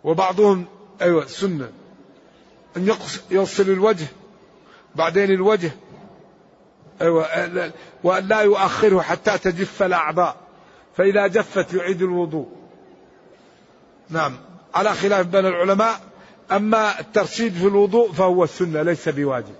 وبعضهم 0.04 0.64
أيوة 1.02 1.26
سنة. 1.26 1.70
أن 2.76 2.96
يغسل 3.30 3.70
الوجه 3.70 4.06
بعدين 4.94 5.30
الوجه 5.30 5.70
أيوة 7.02 7.72
وأن 8.04 8.28
لا 8.28 8.40
يؤخره 8.40 9.00
حتى 9.00 9.38
تجف 9.38 9.82
الأعضاء. 9.82 10.36
فإذا 10.96 11.26
جفت 11.26 11.74
يعيد 11.74 12.02
الوضوء. 12.02 12.48
نعم. 14.10 14.38
على 14.74 14.94
خلاف 14.94 15.26
بين 15.26 15.46
العلماء 15.46 16.00
أما 16.52 17.00
الترشيد 17.00 17.52
في 17.54 17.66
الوضوء 17.66 18.12
فهو 18.12 18.44
السنة 18.44 18.82
ليس 18.82 19.08
بواجب. 19.08 19.54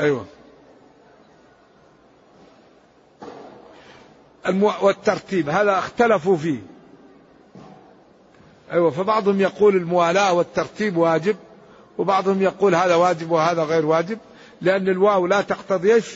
أيوة. 0.00 0.26
والترتيب 4.82 5.48
هذا 5.48 5.78
اختلفوا 5.78 6.36
فيه. 6.36 6.58
أيوة 8.72 8.90
فبعضهم 8.90 9.40
يقول 9.40 9.76
الموالاة 9.76 10.32
والترتيب 10.32 10.96
واجب 10.96 11.36
وبعضهم 11.98 12.42
يقول 12.42 12.74
هذا 12.74 12.94
واجب 12.94 13.30
وهذا 13.30 13.62
غير 13.62 13.86
واجب 13.86 14.18
لأن 14.60 14.88
الواو 14.88 15.26
لا 15.26 15.40
تقتضي 15.40 15.94
إيش؟ 15.94 16.06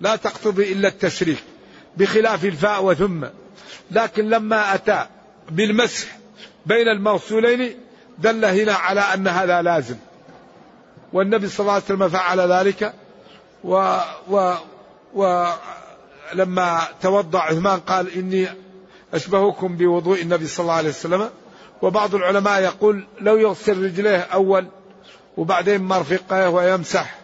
لا 0.00 0.16
تقتضي 0.16 0.72
إلا 0.72 0.88
التشريك 0.88 1.44
بخلاف 1.96 2.44
الفاء 2.44 2.84
وثم. 2.84 3.24
لكن 3.90 4.28
لما 4.28 4.74
أتى 4.74 5.06
بالمسح 5.50 6.08
بين 6.66 6.88
الموصولين 6.88 7.78
دل 8.18 8.44
هنا 8.44 8.72
على 8.72 9.00
أن 9.00 9.28
هذا 9.28 9.62
لازم. 9.62 9.96
والنبي 11.12 11.48
صلى 11.48 11.60
الله 11.60 11.72
عليه 11.72 11.84
وسلم 11.84 12.08
فعل 12.08 12.40
ذلك 12.40 12.94
و, 13.64 13.98
و, 14.30 14.54
ولما 16.32 16.88
توضأ 17.02 17.38
عثمان 17.38 17.80
قال 17.80 18.12
إني 18.12 18.48
أشبهكم 19.14 19.76
بوضوء 19.76 20.22
النبي 20.22 20.46
صلى 20.46 20.64
الله 20.64 20.74
عليه 20.74 20.88
وسلم 20.88 21.30
وبعض 21.82 22.14
العلماء 22.14 22.62
يقول 22.62 23.06
لو 23.20 23.36
يغسل 23.36 23.84
رجليه 23.84 24.18
أول 24.18 24.66
وبعدين 25.36 25.82
مرفقه 25.82 26.50
ويمسح 26.50 27.18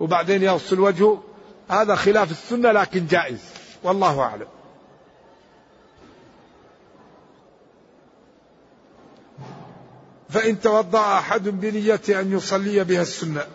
وبعدين 0.00 0.42
يغسل 0.42 0.80
وجهه 0.80 1.22
هذا 1.68 1.94
خلاف 1.94 2.30
السنة 2.30 2.72
لكن 2.72 3.06
جائز 3.06 3.40
والله 3.82 4.20
أعلم. 4.20 4.46
فإن 10.28 10.60
توضأ 10.60 11.18
أحد 11.18 11.48
بنية 11.48 12.00
أن 12.08 12.32
يصلي 12.32 12.84
بها 12.84 13.02
السنة 13.02 13.46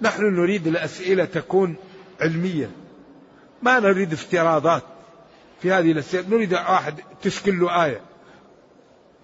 نحن 0.00 0.22
نريد 0.22 0.66
الأسئلة 0.66 1.24
تكون 1.24 1.76
علمية. 2.20 2.70
ما 3.62 3.80
نريد 3.80 4.12
افتراضات 4.12 4.82
في 5.62 5.72
هذه 5.72 5.92
الأسئلة. 5.92 6.28
نريد 6.28 6.52
واحد 6.54 7.00
تشكل 7.22 7.60
له 7.60 7.84
آية. 7.84 8.00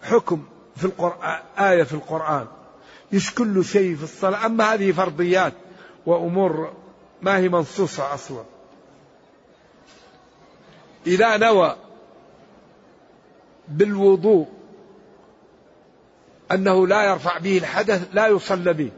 حكم 0.02 0.44
في 0.76 0.84
القرآن 0.84 1.40
آية 1.58 1.82
في 1.82 1.92
القرآن. 1.92 2.46
يشكل 3.12 3.54
له 3.54 3.62
شيء 3.62 3.96
في 3.96 4.02
الصلاة. 4.02 4.46
أما 4.46 4.74
هذه 4.74 4.92
فرضيات 4.92 5.52
وأمور 6.06 6.72
ما 7.22 7.36
هي 7.36 7.48
منصوصة 7.48 8.14
أصلا. 8.14 8.44
إذا 11.06 11.36
نوى 11.36 11.76
بالوضوء 13.68 14.48
أنه 16.52 16.86
لا 16.86 17.04
يرفع 17.04 17.38
به 17.38 17.58
الحدث 17.58 18.08
لا 18.12 18.26
يصلى 18.26 18.72
به. 18.72 18.90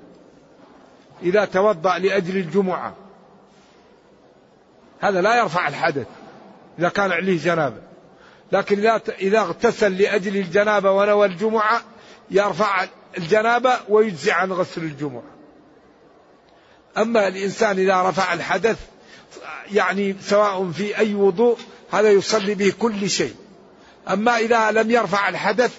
إذا 1.23 1.45
توضأ 1.45 1.99
لأجل 1.99 2.37
الجمعة. 2.37 2.95
هذا 5.01 5.21
لا 5.21 5.39
يرفع 5.39 5.69
الحدث 5.69 6.07
إذا 6.79 6.89
كان 6.89 7.13
عليه 7.13 7.39
جنابة. 7.45 7.81
لكن 8.53 9.01
إذا 9.21 9.39
اغتسل 9.39 9.99
لأجل 9.99 10.37
الجنابة 10.37 10.91
ونوى 10.91 11.27
الجمعة 11.27 11.83
يرفع 12.31 12.87
الجنابة 13.19 13.73
ويجزي 13.89 14.33
عن 14.33 14.53
غسل 14.53 14.83
الجمعة. 14.83 15.23
أما 16.99 17.29
الإنسان 17.29 17.79
إذا 17.79 18.03
رفع 18.03 18.33
الحدث 18.33 18.79
يعني 19.73 20.17
سواء 20.21 20.71
في 20.71 20.99
أي 20.99 21.15
وضوء 21.15 21.59
هذا 21.93 22.11
يصلي 22.11 22.55
به 22.55 22.73
كل 22.79 23.11
شيء. 23.11 23.35
أما 24.09 24.39
إذا 24.39 24.71
لم 24.71 24.91
يرفع 24.91 25.29
الحدث 25.29 25.75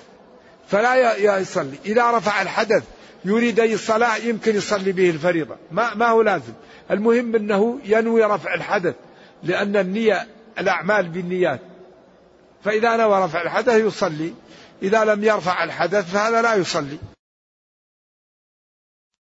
فلا 0.67 1.17
يصلي. 1.39 1.77
إذا 1.85 2.11
رفع 2.11 2.41
الحدث 2.41 2.83
يريد 3.25 3.59
أي 3.59 3.77
صلاة 3.77 4.17
يمكن 4.17 4.55
يصلي 4.55 4.91
به 4.91 5.09
الفريضة. 5.09 5.55
ما, 5.71 5.93
ما 5.93 6.07
هو 6.07 6.21
لازم. 6.21 6.53
المهم 6.91 7.35
أنه 7.35 7.79
ينوي 7.85 8.23
رفع 8.23 8.53
الحدث. 8.53 8.95
لأن 9.43 9.75
النية 9.75 10.27
الأعمال 10.59 11.09
بالنيات. 11.09 11.59
فإذا 12.63 12.97
نوى 12.97 13.25
رفع 13.25 13.41
الحدث 13.41 13.73
يصلي 13.73 14.33
إذا 14.81 15.05
لم 15.05 15.23
يرفع 15.23 15.63
الحدث 15.63 16.11
فهذا 16.11 16.41
لا 16.41 16.55
يصلي. 16.55 16.97